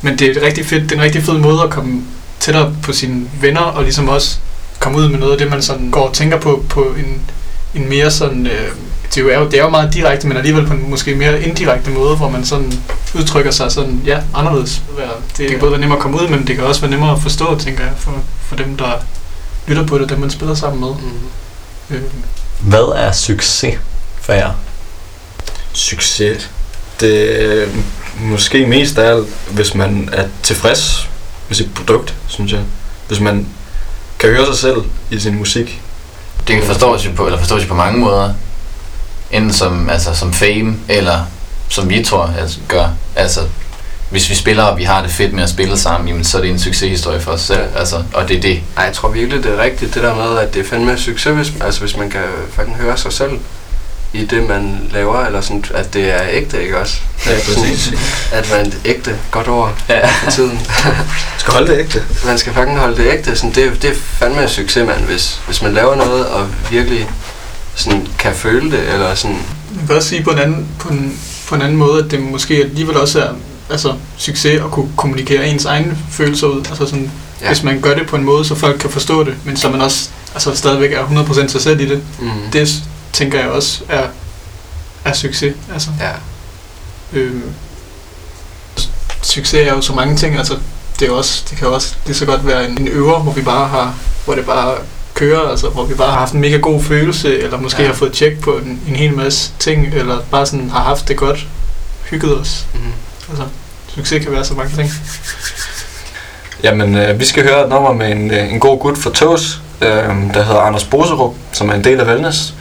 Men 0.02 0.20
det 0.20 0.28
er 0.28 0.32
et 0.32 0.42
rigtig 0.44 0.66
fedt, 0.66 0.84
det 0.84 0.92
er 0.92 0.96
en 0.96 1.02
rigtig 1.02 1.24
fed 1.24 1.38
måde 1.38 1.62
at 1.64 1.70
komme 1.70 2.02
tættere 2.40 2.76
på 2.84 2.94
sine 2.94 3.26
venner, 3.42 3.62
og 3.62 3.84
ligesom 3.84 4.10
også 4.10 4.38
komme 4.80 4.98
ud 4.98 5.10
med 5.10 5.20
noget 5.20 5.32
af 5.32 5.38
det, 5.38 5.50
man 5.50 5.62
sådan 5.62 5.92
går 5.92 6.08
og 6.08 6.14
tænker 6.14 6.40
på, 6.40 6.64
på 6.70 6.82
en, 6.98 7.22
en 7.82 7.90
mere 7.90 8.12
sådan, 8.12 8.48
øh, 8.48 8.72
det, 9.10 9.18
er 9.18 9.22
jo, 9.22 9.30
er 9.30 9.40
jo, 9.40 9.46
det 9.46 9.60
er 9.60 9.64
jo 9.64 9.70
meget 9.70 9.94
direkte, 9.94 10.28
men 10.28 10.38
alligevel 10.38 10.68
på 10.68 10.74
en 10.74 10.90
måske 10.90 11.16
mere 11.16 11.42
indirekte 11.42 11.92
måde, 11.92 12.16
hvor 12.16 12.30
man 12.30 12.46
sådan 12.46 12.74
udtrykker 13.16 13.52
sig 13.52 13.72
sådan, 13.72 14.02
ja, 14.06 14.20
anderledes. 14.36 14.82
Det 15.38 15.50
kan 15.50 15.60
både 15.60 15.72
være 15.72 15.80
nemmere 15.80 15.98
at 15.98 16.02
komme 16.04 16.22
ud, 16.22 16.28
men 16.28 16.48
det 16.48 16.56
kan 16.56 16.66
også 16.66 16.82
være 16.82 16.92
nemmere 16.92 17.12
at 17.12 17.22
forstå, 17.22 17.60
tænker 17.60 17.84
jeg, 17.84 17.94
for, 17.98 18.14
for 18.42 18.56
dem, 18.56 18.78
der 18.78 18.92
lytter 19.68 19.88
på 19.88 19.98
det, 19.98 20.10
dem 20.10 20.20
man 20.20 20.30
spiller 20.30 20.56
sammen 20.56 20.80
med. 20.80 20.90
Mm. 20.90 21.96
Øh, 21.96 22.02
Hvad 22.60 22.94
er 22.96 23.12
succes 23.12 23.80
for 24.22 24.34
jer? 24.34 24.52
Succes. 25.74 26.50
Det 27.00 27.46
er 27.62 27.68
måske 28.20 28.66
mest 28.66 28.98
af 28.98 29.12
alt, 29.12 29.28
hvis 29.52 29.76
man 29.76 30.10
er 30.14 30.28
tilfreds 30.44 31.10
med 31.48 31.56
sit 31.56 31.74
produkt, 31.74 32.16
synes 32.28 32.52
jeg. 32.52 32.62
Hvis 33.08 33.20
man 33.20 33.48
kan 34.20 34.30
høre 34.30 34.46
sig 34.46 34.56
selv 34.58 34.78
i 35.12 35.20
sin 35.20 35.36
musik. 35.36 35.82
Det 36.48 36.56
kan 36.56 36.66
forstås 36.66 37.10
på, 37.16 37.26
eller 37.26 37.40
forstås 37.40 37.66
på 37.66 37.74
mange 37.74 38.00
måder. 38.00 38.34
Enten 39.32 39.54
som, 39.54 39.90
altså, 39.90 40.14
som 40.14 40.34
fame, 40.34 40.76
eller 40.90 41.20
som 41.70 41.90
vi 41.90 42.04
tror 42.04 42.34
altså, 42.40 42.58
gør. 42.68 42.88
Altså, 43.16 43.40
hvis 44.10 44.30
vi 44.30 44.36
spiller, 44.36 44.64
og 44.64 44.78
vi 44.78 44.84
har 44.84 45.02
det 45.02 45.12
fedt 45.12 45.34
med 45.34 45.44
at 45.44 45.50
spille 45.50 45.78
sammen, 45.78 46.08
jamen, 46.08 46.24
så 46.24 46.38
er 46.38 46.42
det 46.42 46.50
en 46.52 46.60
succeshistorie 46.60 47.20
for 47.22 47.32
os 47.32 47.42
selv. 47.42 47.62
Altså, 47.76 48.04
og 48.14 48.28
det 48.28 48.38
er 48.38 48.42
det. 48.42 48.62
Ej, 48.78 48.84
jeg 48.84 48.94
tror 48.94 49.10
virkelig, 49.10 49.44
det 49.44 49.52
er 49.54 49.64
rigtigt, 49.64 49.94
det 49.94 50.04
der 50.04 50.16
med, 50.16 50.38
at 50.38 50.54
det 50.54 50.60
er 50.60 50.70
fandme 50.70 50.98
succes, 50.98 51.36
hvis, 51.36 51.52
altså, 51.62 51.80
hvis 51.82 51.98
man 51.98 52.10
kan 52.10 52.22
faktisk 52.56 52.78
høre 52.78 52.98
sig 52.98 53.14
selv 53.14 53.32
i 54.14 54.26
det, 54.26 54.44
man 54.50 54.80
laver, 54.92 55.26
eller 55.26 55.42
sådan, 55.42 55.66
at 55.74 55.94
det 55.94 56.12
er 56.14 56.22
ægte, 56.32 56.64
ikke 56.64 56.80
også? 56.80 56.98
Ja, 57.26 57.32
præcis. 57.32 57.94
At 58.34 58.52
man 58.52 58.66
er 58.66 58.72
ægte, 58.86 59.16
godt 59.32 59.48
ord 59.48 59.74
Ja. 59.90 60.08
for 60.08 60.32
tiden. 60.32 60.60
Skal 61.38 61.54
holde 61.54 61.72
det 61.72 61.80
ægte. 61.80 62.04
man 62.26 62.38
skal 62.38 62.54
faktisk 62.54 62.80
holde 62.80 62.98
det 62.98 63.14
ægte. 63.14 63.36
Sådan, 63.36 63.52
det, 63.56 63.82
det 63.82 63.90
er 63.90 63.96
fandme 63.96 64.44
en 64.44 64.50
succes, 64.50 64.88
mand, 64.88 65.02
hvis, 65.04 65.42
hvis 65.46 65.62
man 65.62 65.74
laver 65.74 65.96
noget, 65.96 66.28
og 66.28 66.48
virkelig 66.72 67.10
sådan, 67.76 68.08
kan 68.20 68.34
føle 68.36 68.72
det, 68.72 68.94
eller 68.94 69.16
sådan, 69.16 69.38
Man 69.76 69.88
kan 69.88 69.96
også 69.96 70.10
sige 70.10 70.24
på 70.24 70.30
en 70.30 70.38
anden, 70.40 70.68
på 70.80 70.90
en, 70.90 71.20
på 71.48 71.56
en 71.56 71.62
anden 71.62 71.78
måde, 71.78 72.04
at 72.06 72.12
det 72.12 72.20
måske 72.22 72.54
alligevel 72.56 72.98
også 72.98 73.22
er 73.24 73.30
altså, 73.70 73.94
succes 74.18 74.62
at 74.62 74.72
kunne 74.72 74.92
kommunikere 74.98 75.48
ens 75.48 75.66
egne 75.66 75.98
følelser 76.12 76.48
ud. 76.48 76.66
Altså 76.70 76.86
sådan, 76.86 77.12
Ja. 77.42 77.48
hvis 77.48 77.64
man 77.64 77.82
gør 77.82 77.94
det 77.96 78.08
på 78.08 78.16
en 78.16 78.24
måde, 78.24 78.46
så 78.46 78.56
folk 78.56 78.80
kan 78.80 78.90
forstå 78.90 79.24
det, 79.24 79.36
men 79.46 79.58
så 79.58 79.70
man 79.70 79.82
også 79.82 80.10
altså, 80.34 80.56
stadigvæk 80.56 80.92
er 80.94 81.06
100% 81.06 81.48
sig 81.48 81.62
selv 81.62 81.80
i 81.80 81.90
det. 81.90 82.02
mm, 82.20 82.30
Det 82.54 82.84
tænker 83.14 83.40
jeg 83.40 83.50
også 83.50 83.82
er, 83.90 84.04
er 85.06 85.14
succes. 85.14 85.56
Altså, 85.74 85.90
ja. 86.00 86.12
øhm, 87.20 87.44
succes 89.22 89.54
er 89.68 89.74
jo 89.74 89.82
så 89.82 89.94
mange 89.94 90.16
ting. 90.18 90.38
Altså, 90.38 90.58
det, 91.00 91.08
er 91.08 91.12
også, 91.12 91.44
det 91.50 91.58
kan 91.58 91.68
jo 91.68 91.74
også 91.74 91.96
lige 92.06 92.16
så 92.16 92.26
godt 92.26 92.48
være 92.48 92.70
en, 92.70 92.78
en 92.82 92.88
øver, 92.88 93.20
hvor 93.20 93.32
vi 93.32 93.42
bare 93.42 93.68
har, 93.68 93.94
hvor 94.26 94.36
det 94.36 94.46
bare 94.46 94.76
kører, 95.16 95.50
altså, 95.50 95.70
hvor 95.70 95.86
vi 95.86 95.94
bare 95.94 96.12
har 96.12 96.20
haft 96.20 96.34
en 96.34 96.42
mega 96.42 96.58
god 96.58 96.82
følelse, 96.84 97.40
eller 97.40 97.58
måske 97.58 97.82
Ja. 97.82 97.88
har 97.88 97.96
fået 97.96 98.14
tjek 98.14 98.40
på 98.42 98.52
en, 98.52 98.82
en 98.88 98.96
hel 98.96 99.14
masse 99.14 99.52
ting, 99.60 99.88
eller 99.94 100.18
bare 100.32 100.46
sådan 100.46 100.70
har 100.70 100.84
haft 100.84 101.08
det 101.08 101.18
godt, 101.18 101.48
hygget 102.10 102.40
os. 102.40 102.66
Mm. 102.74 102.80
Altså, 103.30 103.44
succes 103.88 104.24
kan 104.24 104.32
være 104.34 104.46
så 104.46 104.54
mange 104.54 104.76
ting. 104.78 104.92
Jamen, 106.64 106.96
øh, 106.98 107.20
vi 107.20 107.26
skal 107.26 107.44
høre 107.44 107.64
et 107.64 107.70
nummer 107.70 107.94
med 107.94 108.12
en, 108.12 108.32
øh, 108.32 108.54
en 108.54 108.60
god 108.60 108.80
gut 108.80 108.98
fra 108.98 109.10
Tås, 109.14 109.62
øh, 109.82 109.88
der 110.34 110.44
hedder 110.44 110.60
Anders 110.62 110.84
Boserup, 110.84 111.36
som 111.54 111.70
er 111.70 111.74
en 111.74 111.84
del 111.84 112.00
af 112.00 112.06
Wellness. 112.08 112.54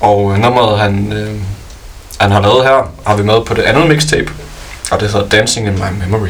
Og 0.00 0.32
øh, 0.32 0.38
nummeret, 0.38 0.78
han, 0.78 1.12
øh, 1.12 1.40
han 2.18 2.30
har 2.30 2.40
lavet 2.40 2.64
her, 2.64 2.92
har 3.06 3.16
vi 3.16 3.22
med 3.22 3.44
på 3.46 3.54
det 3.54 3.62
andet 3.62 3.88
mixtape, 3.88 4.32
og 4.90 5.00
det 5.00 5.10
hedder 5.12 5.28
Dancing 5.28 5.66
in 5.66 5.72
My 5.74 6.04
Memory. 6.04 6.28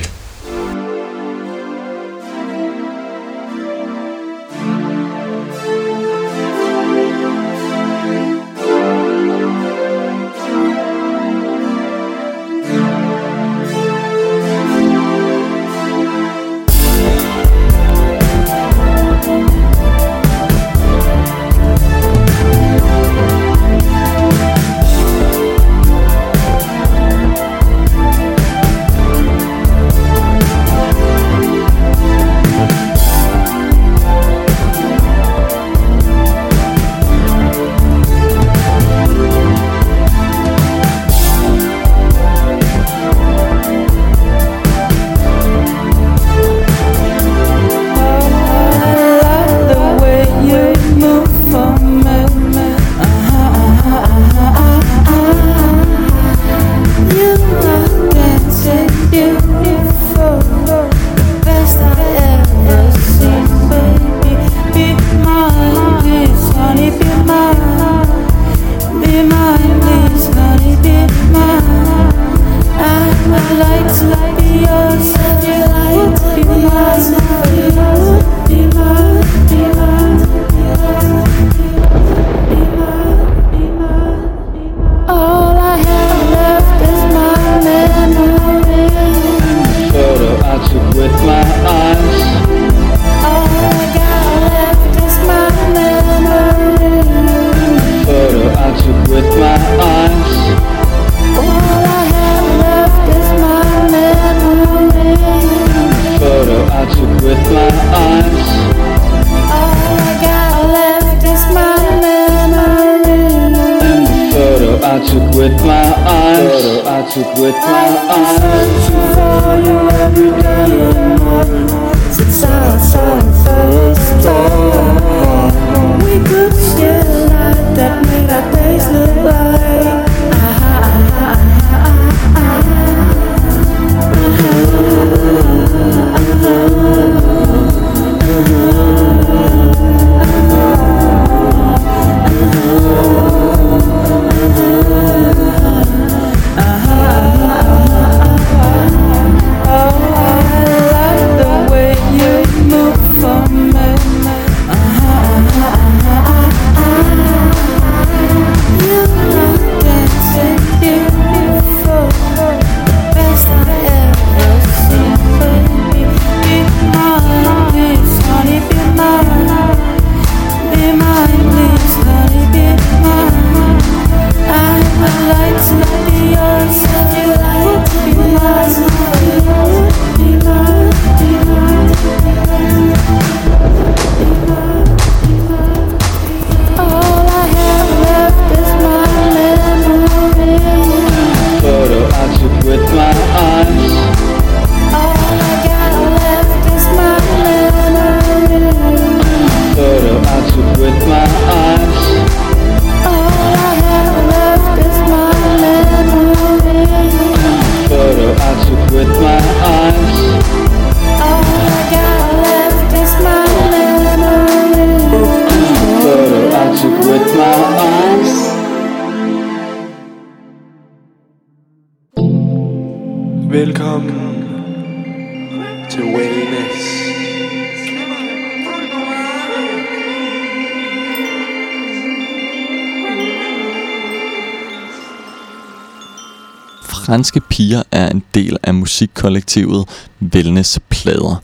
Piger 237.53 237.83
er 237.91 238.09
en 238.09 238.23
del 238.35 238.57
af 238.63 238.75
musikkollektivet 238.75 239.89
Wellness 240.35 240.81
Plader. 240.89 241.43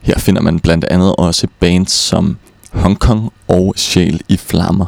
Her 0.00 0.18
finder 0.18 0.42
man 0.42 0.60
blandt 0.60 0.84
andet 0.84 1.16
også 1.18 1.46
bands 1.60 1.92
som 1.92 2.36
Hong 2.72 2.98
Kong 2.98 3.32
og 3.48 3.74
Sjæl 3.76 4.20
i 4.28 4.36
Flammer. 4.36 4.86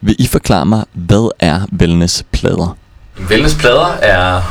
Vil 0.00 0.16
I 0.18 0.26
forklare 0.26 0.66
mig, 0.66 0.84
hvad 0.92 1.30
er 1.38 1.60
Wellness 1.80 2.24
Plader? 2.32 2.76
Wellness 3.28 3.54
Plader 3.54 3.86
er 3.86 4.42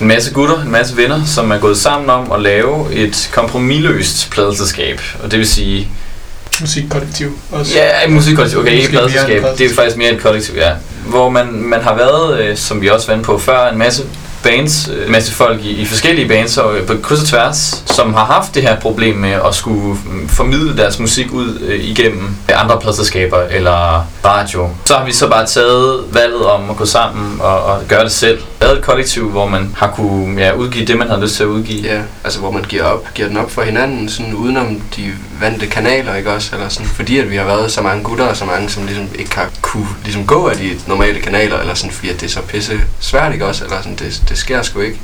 en 0.00 0.06
masse 0.06 0.34
gutter, 0.34 0.62
en 0.62 0.70
masse 0.70 0.96
venner, 0.96 1.24
som 1.24 1.50
er 1.50 1.58
gået 1.58 1.78
sammen 1.78 2.10
om 2.10 2.32
at 2.32 2.42
lave 2.42 2.94
et 2.94 3.30
kompromilløst 3.32 4.30
pladeselskab. 4.30 5.00
Og 5.22 5.30
det 5.30 5.38
vil 5.38 5.48
sige... 5.48 5.88
Musikkollektiv 6.60 7.38
også. 7.52 7.72
Ja, 7.78 8.06
et 8.06 8.12
musikkollektiv. 8.12 8.58
Okay, 8.60 8.72
ikke 8.72 8.98
et 8.98 9.58
Det 9.58 9.70
er 9.70 9.74
faktisk 9.74 9.96
mere 9.96 10.10
et 10.10 10.20
kollektiv, 10.20 10.54
ja. 10.56 10.70
Hvor 11.06 11.28
man, 11.30 11.52
man 11.52 11.82
har 11.82 11.94
været, 11.96 12.40
øh, 12.40 12.56
som 12.56 12.80
vi 12.80 12.88
også 12.88 13.06
var 13.06 13.14
inde 13.14 13.24
på 13.24 13.38
før, 13.38 13.68
en 13.68 13.78
masse 13.78 14.02
bands, 14.46 14.86
en 14.86 15.12
masse 15.12 15.32
folk 15.32 15.64
i, 15.64 15.70
i 15.70 15.84
forskellige 15.84 16.28
bands 16.28 16.58
og 16.58 16.76
øh, 16.76 16.86
på 16.86 16.94
kryds 17.02 17.20
og 17.20 17.26
tværs, 17.28 17.84
som 17.86 18.14
har 18.14 18.24
haft 18.24 18.54
det 18.54 18.62
her 18.62 18.80
problem 18.80 19.16
med 19.16 19.30
at 19.30 19.54
skulle 19.54 19.98
mm, 20.06 20.28
formidle 20.28 20.76
deres 20.76 20.98
musik 20.98 21.32
ud 21.32 21.58
øh, 21.60 21.84
igennem 21.84 22.36
andre 22.54 22.80
pladserskaber 22.80 23.40
eller 23.50 24.06
radio. 24.24 24.68
Så 24.84 24.94
har 24.94 25.04
vi 25.04 25.12
så 25.12 25.28
bare 25.28 25.46
taget 25.46 26.04
valget 26.12 26.46
om 26.46 26.70
at 26.70 26.76
gå 26.76 26.84
sammen 26.84 27.40
og, 27.40 27.62
og 27.62 27.82
gøre 27.88 28.04
det 28.04 28.12
selv. 28.12 28.38
Lavet 28.60 28.78
et 28.78 28.84
kollektiv, 28.84 29.30
hvor 29.30 29.48
man 29.48 29.74
har 29.76 29.90
kunne 29.90 30.42
ja, 30.42 30.52
udgive 30.52 30.84
det, 30.84 30.98
man 30.98 31.08
havde 31.08 31.20
lyst 31.20 31.34
til 31.36 31.42
at 31.42 31.48
udgive. 31.48 31.82
Ja, 31.82 32.00
altså 32.24 32.40
hvor 32.40 32.50
man 32.50 32.62
giver 32.62 32.82
op, 32.82 33.14
giver 33.14 33.28
den 33.28 33.36
op 33.36 33.50
for 33.50 33.62
hinanden, 33.62 34.08
sådan 34.08 34.34
udenom 34.34 34.80
de 34.96 35.12
vante 35.40 35.66
kanaler, 35.66 36.14
ikke 36.14 36.32
også? 36.32 36.50
Eller 36.56 36.68
sådan, 36.68 36.86
fordi 36.86 37.18
at 37.18 37.30
vi 37.30 37.36
har 37.36 37.44
været 37.44 37.72
så 37.72 37.82
mange 37.82 38.04
gutter, 38.04 38.24
og 38.24 38.36
så 38.36 38.44
mange, 38.44 38.70
som 38.70 38.86
ligesom 38.86 39.08
ikke 39.18 39.36
har 39.36 39.50
kunne 39.62 39.86
ligesom 40.04 40.26
gå 40.26 40.48
af 40.48 40.56
de 40.56 40.78
normale 40.86 41.20
kanaler, 41.20 41.58
eller 41.58 41.74
sådan, 41.74 41.92
fordi 41.92 42.08
at 42.08 42.20
det 42.20 42.26
er 42.26 42.30
så 42.30 42.40
pisse 42.40 42.80
svært, 43.00 43.32
ikke 43.32 43.46
også? 43.46 43.64
Eller 43.64 43.76
sådan, 43.76 43.96
det, 43.96 44.22
det 44.28 44.35
sker 44.38 44.62
sgu 44.62 44.80
ikke. 44.80 44.98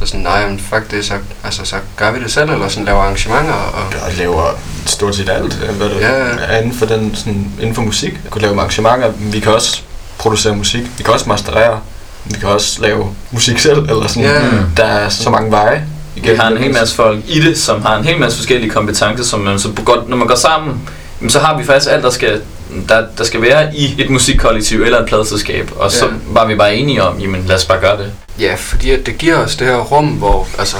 Så 0.00 0.06
sådan, 0.06 0.20
nej, 0.20 0.48
men 0.48 0.58
fuck 0.60 0.90
det, 0.90 1.04
så, 1.04 1.14
altså, 1.44 1.60
så 1.64 1.76
gør 1.96 2.10
vi 2.12 2.22
det 2.22 2.32
selv, 2.32 2.50
eller 2.50 2.68
sådan 2.68 2.84
laver 2.84 3.00
arrangementer, 3.00 3.52
og... 3.52 3.82
Og 4.06 4.12
laver 4.18 4.58
stort 4.86 5.16
set 5.16 5.28
alt, 5.28 5.58
øh, 5.68 5.76
hvad 5.76 5.88
der 5.88 5.98
Ja, 6.00 6.26
ja. 6.26 6.34
er 6.38 6.58
inden 6.58 6.78
for, 6.78 6.86
den, 6.86 7.14
sådan, 7.14 7.52
inden 7.60 7.74
for 7.74 7.82
musik. 7.82 8.12
Vi 8.12 8.30
kan 8.32 8.42
lave 8.42 8.56
arrangementer, 8.58 9.12
vi 9.18 9.40
kan 9.40 9.52
også 9.52 9.80
producere 10.18 10.56
musik, 10.56 10.82
vi 10.98 11.02
kan 11.02 11.12
også 11.14 11.28
masterere, 11.28 11.80
vi 12.24 12.34
kan 12.40 12.48
også 12.48 12.82
lave 12.82 13.14
musik 13.30 13.58
selv, 13.58 13.78
eller 13.78 14.06
sådan. 14.06 14.22
Ja. 14.22 14.40
Der 14.76 14.84
er 14.84 15.08
så 15.08 15.30
mange 15.30 15.50
veje. 15.50 15.84
Vi 16.14 16.28
har 16.40 16.48
en 16.48 16.58
hel 16.58 16.72
masse 16.72 16.94
folk 16.94 17.18
i 17.26 17.40
det, 17.40 17.58
som 17.58 17.82
har 17.82 17.96
en 17.96 18.04
hel 18.04 18.20
masse 18.20 18.38
forskellige 18.38 18.70
kompetencer, 18.70 19.24
som 19.24 19.40
man 19.40 19.58
så 19.58 19.68
går, 19.84 20.04
når 20.08 20.16
man 20.16 20.26
går 20.26 20.34
sammen, 20.34 20.80
jamen, 21.20 21.30
så 21.30 21.38
har 21.38 21.58
vi 21.58 21.64
faktisk 21.64 21.90
alt, 21.92 22.02
der 22.04 22.10
skal, 22.10 22.40
der, 22.88 23.04
der 23.18 23.24
skal 23.24 23.42
være 23.42 23.76
i 23.76 23.94
et 24.02 24.10
musikkollektiv 24.10 24.82
eller 24.82 24.98
et 25.00 25.06
pladeselskab. 25.08 25.70
Og 25.76 25.90
så 25.92 26.04
Ja. 26.06 26.12
var 26.26 26.46
vi 26.46 26.54
bare 26.54 26.74
enige 26.76 27.02
om, 27.02 27.18
jamen 27.18 27.44
lad 27.46 27.56
os 27.56 27.64
bare 27.64 27.80
gøre 27.80 27.96
det. 27.98 28.12
Ja, 28.40 28.54
fordi 28.54 28.90
at 28.90 29.06
det 29.06 29.18
giver 29.18 29.36
os 29.36 29.56
det 29.56 29.66
her 29.66 29.76
rum, 29.76 30.06
hvor, 30.06 30.46
altså, 30.58 30.76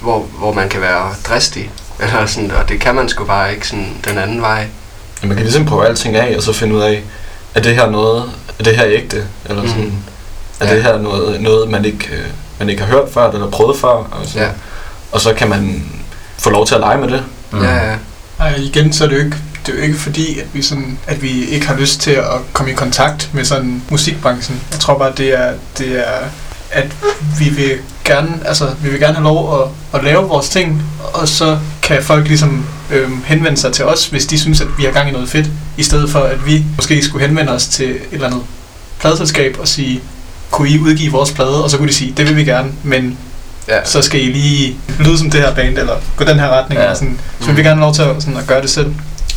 hvor, 0.00 0.18
hvor 0.38 0.52
man 0.52 0.68
kan 0.68 0.80
være 0.80 1.14
dristig, 1.24 1.70
eller 2.02 2.26
sådan, 2.26 2.50
og 2.50 2.68
det 2.68 2.80
kan 2.80 2.94
man 2.94 3.08
sgu 3.08 3.24
bare 3.24 3.54
ikke 3.54 3.68
sådan 3.68 3.88
den 4.08 4.18
anden 4.18 4.40
vej. 4.40 4.66
Ja, 5.22 5.26
man 5.26 5.36
kan 5.36 5.44
ligesom 5.46 5.66
prøve 5.66 5.86
alting 5.86 6.16
af, 6.16 6.36
og 6.36 6.42
så 6.42 6.52
finde 6.52 6.74
ud 6.74 6.80
af, 6.80 7.02
er 7.54 7.60
det 7.60 7.74
her 7.74 7.90
noget, 7.90 8.30
er 8.58 8.64
det 8.64 8.76
her 8.76 8.84
ægte, 8.86 9.24
eller 9.48 9.68
sådan, 9.68 9.84
Mm. 9.84 9.92
er 10.60 10.66
Ja. 10.68 10.74
det 10.74 10.82
her 10.82 10.98
noget, 10.98 11.40
noget 11.40 11.70
man, 11.70 11.84
ikke, 11.84 12.08
øh, 12.12 12.24
man 12.58 12.68
ikke 12.68 12.82
har 12.82 12.88
hørt 12.92 13.08
før, 13.14 13.30
eller 13.30 13.50
prøvet 13.50 13.76
før, 13.78 13.88
og, 13.88 14.26
sådan. 14.26 14.42
Ja. 14.42 14.48
og 15.12 15.20
så 15.20 15.34
kan 15.34 15.48
man 15.48 15.84
få 16.38 16.50
lov 16.50 16.66
til 16.66 16.74
at 16.74 16.80
lege 16.80 16.98
med 16.98 17.08
det. 17.08 17.22
Mm. 17.50 17.62
Ja, 17.62 17.74
ja. 17.90 17.96
Ej, 18.40 18.54
igen, 18.56 18.92
så 18.92 19.04
er 19.04 19.08
det 19.08 19.18
jo 19.18 19.24
ikke, 19.24 19.36
det 19.66 19.72
er 19.72 19.76
jo 19.76 19.82
ikke 19.82 19.98
fordi, 19.98 20.38
at 20.40 20.46
vi, 20.52 20.62
sådan, 20.62 20.98
at 21.06 21.22
vi 21.22 21.44
ikke 21.44 21.66
har 21.66 21.76
lyst 21.76 22.00
til 22.00 22.10
at 22.10 22.24
komme 22.52 22.72
i 22.72 22.74
kontakt 22.74 23.30
med 23.32 23.44
sådan 23.44 23.82
musikbranchen. 23.90 24.60
Jeg 24.70 24.80
tror 24.80 24.98
bare, 24.98 25.12
det 25.16 25.38
er, 25.40 25.52
det 25.78 25.98
er 26.08 26.18
at 26.72 26.86
vi 27.38 27.48
vil 27.48 27.72
gerne, 28.04 28.28
altså, 28.44 28.68
vi 28.82 28.90
vil 28.90 29.00
gerne 29.00 29.14
have 29.14 29.24
lov 29.24 29.62
at, 29.62 29.68
at 29.98 30.04
lave 30.04 30.22
vores 30.22 30.48
ting, 30.48 30.82
og 31.14 31.28
så 31.28 31.58
kan 31.82 32.02
folk 32.02 32.28
ligesom 32.28 32.64
øhm, 32.90 33.22
henvende 33.24 33.56
sig 33.60 33.72
til 33.72 33.84
os, 33.84 34.06
hvis 34.06 34.26
de 34.26 34.38
synes, 34.38 34.60
at 34.60 34.66
vi 34.78 34.84
har 34.84 34.90
gang 34.92 35.08
i 35.08 35.12
noget 35.12 35.28
fedt, 35.28 35.46
i 35.76 35.82
stedet 35.82 36.10
for, 36.10 36.18
at 36.20 36.46
vi 36.46 36.64
måske 36.76 37.02
skulle 37.04 37.26
henvende 37.26 37.52
os 37.52 37.66
til 37.66 37.90
et 37.90 38.00
eller 38.12 38.26
andet 38.26 38.42
pladeselskab 39.00 39.56
og 39.60 39.68
sige, 39.68 40.00
kunne 40.50 40.68
I 40.68 40.78
udgive 40.78 41.12
vores 41.12 41.32
plade? 41.32 41.64
Og 41.64 41.70
så 41.70 41.76
kunne 41.78 41.88
de 41.88 41.94
sige, 41.94 42.12
det 42.16 42.28
vil 42.28 42.36
vi 42.36 42.44
gerne, 42.44 42.72
men 42.82 43.18
Ja. 43.68 43.84
så 43.84 44.02
skal 44.02 44.20
I 44.20 44.32
lige 44.32 44.76
lyde 44.98 45.18
som 45.18 45.30
det 45.30 45.40
her 45.40 45.54
band, 45.54 45.78
eller 45.78 45.96
gå 46.16 46.24
den 46.24 46.38
her 46.38 46.48
retning. 46.48 46.80
Ja. 46.80 46.88
Ja. 46.88 46.94
Sådan. 46.94 47.18
Så 47.40 47.46
vi 47.46 47.52
vil 47.52 47.64
gerne 47.64 47.76
have 47.76 47.84
lov 47.86 47.94
til 47.94 48.02
at, 48.02 48.22
sådan, 48.22 48.36
at 48.36 48.46
gøre 48.46 48.62
det 48.62 48.70
selv. 48.70 48.86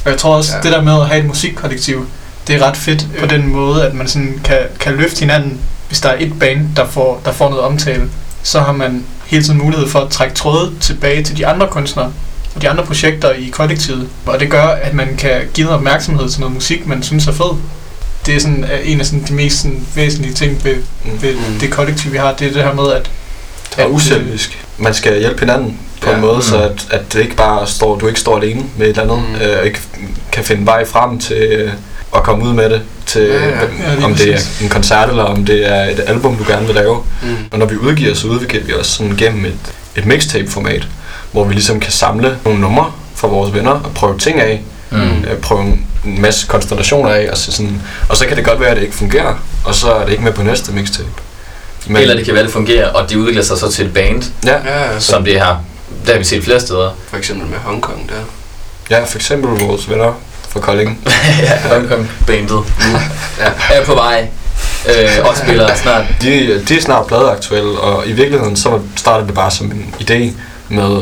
Og 0.05 0.11
jeg 0.11 0.19
tror 0.19 0.35
også, 0.35 0.55
ja. 0.55 0.61
det 0.61 0.71
der 0.71 0.81
med 0.81 0.93
at 0.93 1.07
have 1.07 1.19
et 1.19 1.25
musikkollektiv, 1.25 2.07
det 2.47 2.55
er 2.55 2.67
ret 2.67 2.77
fedt 2.77 3.07
på 3.19 3.25
den 3.25 3.47
måde, 3.47 3.85
at 3.85 3.93
man 3.93 4.07
sådan 4.07 4.39
kan, 4.43 4.57
kan 4.79 4.93
løfte 4.95 5.19
hinanden. 5.19 5.59
Hvis 5.87 5.99
der 6.01 6.09
er 6.09 6.15
et 6.19 6.39
band, 6.39 6.67
der 6.75 6.85
får, 6.87 7.21
der 7.25 7.31
får 7.31 7.49
noget 7.49 7.63
omtale, 7.65 8.09
så 8.43 8.59
har 8.59 8.71
man 8.71 9.03
hele 9.25 9.43
tiden 9.43 9.57
mulighed 9.59 9.87
for 9.87 9.99
at 9.99 10.09
trække 10.09 10.35
tråde 10.35 10.71
tilbage 10.81 11.23
til 11.23 11.37
de 11.37 11.47
andre 11.47 11.67
kunstnere 11.67 12.11
og 12.55 12.61
de 12.61 12.69
andre 12.69 12.83
projekter 12.85 13.31
i 13.31 13.49
kollektivet. 13.53 14.07
Og 14.25 14.39
det 14.39 14.49
gør, 14.51 14.63
at 14.67 14.93
man 14.93 15.15
kan 15.17 15.41
give 15.53 15.65
noget 15.65 15.77
opmærksomhed 15.77 16.29
til 16.29 16.39
noget 16.39 16.53
musik, 16.55 16.87
man 16.87 17.03
synes 17.03 17.27
er 17.27 17.31
fed. 17.31 17.57
Det 18.25 18.35
er 18.35 18.39
sådan 18.39 18.65
en 18.83 18.99
af 18.99 19.05
sådan, 19.05 19.25
de 19.27 19.33
mest 19.33 19.57
sådan, 19.61 19.87
væsentlige 19.95 20.33
ting 20.33 20.63
ved, 20.63 20.75
ved 21.21 21.35
Mm. 21.35 21.59
det 21.59 21.71
kollektiv, 21.71 22.11
vi 22.11 22.17
har. 22.17 22.33
Det 22.33 22.47
er 22.47 22.53
det 22.53 22.63
her 22.63 22.73
med, 22.73 22.91
at 22.91 23.09
Det 23.75 23.83
er 23.83 23.87
uselvisk. 23.87 24.65
Man 24.77 24.93
skal 24.93 25.19
hjælpe 25.19 25.39
hinanden 25.39 25.79
på 26.01 26.09
Ja. 26.09 26.15
en 26.15 26.21
måde, 26.21 26.35
Mm. 26.35 26.41
så 26.41 26.57
at, 26.61 26.87
at 26.91 27.13
det 27.13 27.19
ikke 27.19 27.35
bare 27.35 27.67
står, 27.67 27.97
du 27.97 28.07
ikke 28.07 28.19
står 28.19 28.37
alene 28.37 28.63
med 28.77 28.87
et 28.87 28.97
eller 28.97 29.13
andet, 29.13 29.29
Mm. 29.29 29.35
øh, 29.45 29.59
og 29.59 29.65
ikke 29.65 29.79
kan 30.31 30.43
finde 30.43 30.65
vej 30.65 30.85
frem 30.85 31.19
til 31.19 31.37
øh, 31.37 31.71
at 32.15 32.23
komme 32.23 32.45
ud 32.45 32.53
med 32.53 32.69
det, 32.69 32.81
til 33.05 33.21
Ja, 33.21 33.45
ja. 33.49 33.49
Ja, 33.99 34.05
om 34.05 34.15
det 34.15 34.33
er 34.33 34.39
en 34.61 34.69
koncert, 34.69 35.09
eller 35.09 35.23
om 35.23 35.45
det 35.45 35.71
er 35.71 35.83
et 35.83 36.03
album, 36.07 36.35
du 36.37 36.43
gerne 36.47 36.65
vil 36.65 36.75
lave. 36.75 37.03
Mm. 37.23 37.35
Og 37.51 37.59
når 37.59 37.65
vi 37.65 37.75
udgiver, 37.77 38.13
så 38.15 38.27
udgiver 38.27 38.63
vi 38.63 38.73
også 38.73 38.91
sådan 38.91 39.15
gennem 39.17 39.45
et, 39.45 39.57
et 39.95 40.05
mixtape-format, 40.05 40.87
hvor 41.31 41.43
vi 41.43 41.53
ligesom 41.53 41.79
kan 41.79 41.91
samle 41.91 42.37
nogle 42.45 42.59
numre 42.59 42.91
fra 43.15 43.27
vores 43.27 43.53
venner 43.53 43.71
og 43.71 43.91
prøve 43.95 44.17
ting 44.17 44.39
af, 44.41 44.63
Mm. 44.91 44.97
øh, 44.99 45.37
prøve 45.41 45.61
en 45.61 46.21
masse 46.21 46.47
konstellationer 46.47 47.09
af, 47.09 47.27
og 47.31 47.37
så, 47.37 47.51
sådan, 47.51 47.81
og 48.09 48.17
så 48.17 48.25
kan 48.25 48.37
det 48.37 48.45
godt 48.45 48.59
være, 48.59 48.69
at 48.69 48.77
det 48.77 48.83
ikke 48.83 48.95
fungerer, 48.95 49.33
og 49.65 49.75
så 49.75 49.91
er 49.93 50.03
det 50.05 50.11
ikke 50.11 50.23
med 50.23 50.31
på 50.31 50.43
næste 50.43 50.71
mixtape. 50.71 51.09
Men, 51.87 51.97
Eller 51.97 52.15
det 52.15 52.25
kan 52.25 52.33
være, 52.33 52.43
det 52.43 52.51
fungerer, 52.51 52.89
og 52.89 53.09
det 53.09 53.15
udvikler 53.15 53.43
sig 53.43 53.57
så 53.57 53.71
til 53.71 53.85
et 53.85 53.93
band, 53.93 54.23
Ja, 54.45 54.51
Ja, 54.65 54.91
ja. 54.93 54.99
som 54.99 55.23
det 55.23 55.33
her. 55.33 55.55
Det 56.05 56.09
har 56.13 56.17
vi 56.17 56.23
set 56.23 56.43
flere 56.43 56.59
steder. 56.59 56.89
For 57.09 57.17
eksempel 57.17 57.47
med 57.47 57.57
Hongkong 57.57 58.09
der. 58.09 58.95
ja, 58.97 59.03
for 59.03 59.17
eksempel 59.17 59.49
vores 59.65 59.89
venner 59.89 60.13
fra 60.55 60.61
Kolding. 60.61 60.99
ja, 61.41 61.69
Hongkong 61.75 62.09
bandet. 62.27 62.63
Ja. 63.39 63.75
Er 63.75 63.85
på 63.85 63.93
vej. 63.95 64.27
Øh, 64.89 65.25
og 65.29 65.37
spiller 65.37 65.75
snart. 65.75 66.03
De, 66.21 66.63
de 66.69 66.77
er 66.77 66.81
snart 66.81 67.07
pladeaktuelle, 67.07 67.79
og 67.79 68.07
i 68.07 68.11
virkeligheden 68.11 68.55
så 68.55 68.79
startede 68.95 69.27
det 69.27 69.35
bare 69.35 69.51
som 69.51 69.65
en 69.71 69.95
idé 70.01 70.31
med 70.69 71.01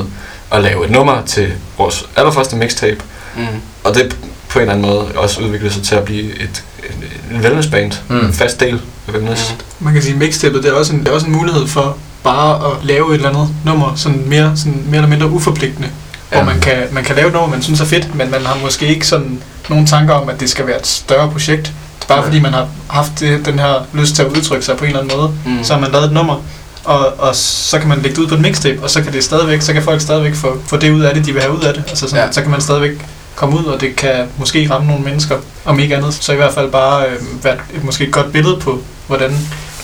at 0.52 0.62
lave 0.64 0.86
et 0.86 0.92
nummer 0.92 1.22
til 1.26 1.52
vores 1.78 2.06
allerførste 2.16 2.56
mixtape, 2.56 2.98
Mm. 3.38 3.46
og 3.84 3.96
det 3.96 4.16
på 4.50 4.60
en 4.60 4.62
eller 4.62 4.74
anden 4.74 4.90
måde 4.92 5.06
også 5.16 5.42
udviklede 5.42 5.74
sig 5.74 5.84
til 5.84 5.96
at 5.96 6.04
blive 6.04 6.24
et, 6.42 6.64
en, 6.90 7.36
en 7.36 7.42
wellnessband, 7.42 7.92
Mm. 8.10 8.26
en 8.26 8.34
fast 8.34 8.60
del 8.60 8.82
af 9.08 9.12
wellness. 9.14 9.52
Mm. 9.80 9.86
man 9.86 9.94
kan 9.94 10.04
sige, 10.04 10.16
mixtapet 10.16 10.64
det 10.64 10.70
er 10.72 10.76
også 10.76 10.94
en, 10.94 11.00
det 11.00 11.08
er 11.08 11.12
også 11.12 11.26
en 11.28 11.32
mulighed 11.34 11.68
for 11.68 11.98
bare 12.24 12.56
at 12.72 12.86
lave 12.86 13.10
et 13.10 13.16
eller 13.16 13.30
andet 13.30 13.50
nummer, 13.66 13.94
sådan 13.96 14.24
mere, 14.28 14.52
sådan 14.56 14.84
mere 14.86 14.96
eller 14.98 15.08
mindre 15.10 15.28
uforpligtende. 15.30 15.90
Ja. 16.34 16.38
Ja. 16.38 16.44
Hvor 16.44 16.54
man 16.54 16.62
kan, 16.62 16.78
man 16.92 17.04
kan 17.04 17.16
lave 17.16 17.28
et 17.28 17.34
nummer, 17.34 17.50
man 17.50 17.62
synes 17.64 17.82
er 17.82 17.86
fedt, 17.86 18.16
men 18.16 18.32
man 18.32 18.46
har 18.46 18.58
måske 18.64 18.86
ikke 18.88 19.08
sådan 19.08 19.42
nogen 19.70 19.86
tanker 19.88 20.14
om, 20.14 20.30
at 20.30 20.40
det 20.40 20.50
skal 20.50 20.68
være 20.68 20.80
et 20.80 20.88
større 20.88 21.32
projekt. 21.32 21.64
Det 21.64 21.74
er 22.04 22.08
bare 22.08 22.18
Nej. 22.18 22.26
fordi, 22.26 22.40
man 22.40 22.54
har 22.54 22.68
haft 22.90 23.12
det, 23.20 23.46
den 23.46 23.60
her 23.60 23.86
lyst 23.94 24.16
til 24.16 24.24
at 24.24 24.28
udtrykke 24.30 24.66
sig 24.66 24.78
på 24.78 24.84
en 24.86 24.90
eller 24.90 25.02
anden 25.02 25.18
måde. 25.18 25.32
Mm. 25.46 25.64
Så 25.64 25.74
har 25.74 25.80
man 25.80 25.92
lavet 25.92 26.06
et 26.06 26.12
nummer, 26.12 26.42
og, 26.84 27.14
og 27.20 27.36
så 27.36 27.80
kan 27.80 27.90
man 27.90 27.98
lægge 28.02 28.16
det 28.16 28.22
ud 28.24 28.28
på 28.28 28.36
et 28.36 28.42
mixtape, 28.42 28.84
og 28.84 28.90
så 28.90 29.02
kan 29.02 29.14
det 29.14 29.24
stadigvæk, 29.24 29.62
så 29.62 29.74
kan 29.74 29.84
folk 29.84 30.02
stadigvæk 30.02 30.36
få, 30.36 30.58
få 30.68 30.78
det 30.78 30.92
ud 30.92 31.02
af 31.02 31.14
det, 31.16 31.26
de 31.26 31.34
vil 31.34 31.42
have 31.42 31.58
ud 31.58 31.62
af 31.64 31.74
det. 31.74 31.84
Altså 31.90 32.06
sådan, 32.08 32.20
Ja. 32.20 32.26
ja. 32.26 32.32
så 32.32 32.42
kan 32.42 32.52
man 32.52 32.62
stadigvæk 32.62 32.92
komme 33.36 33.60
ud, 33.60 33.64
og 33.66 33.82
det 33.82 33.96
kan 33.96 34.26
måske 34.38 34.68
ramme 34.72 34.88
nogle 34.88 35.04
mennesker, 35.04 35.38
om 35.66 35.80
ikke 35.80 35.96
andet. 35.96 36.14
Så 36.14 36.34
i 36.34 36.36
hvert 36.36 36.54
fald 36.54 36.72
bare 36.72 37.06
øh, 37.06 37.44
være 37.44 37.54
et, 37.76 37.84
måske 37.84 38.04
et 38.04 38.12
godt 38.12 38.32
billede 38.32 38.58
på, 38.60 38.82
hvordan, 39.08 39.38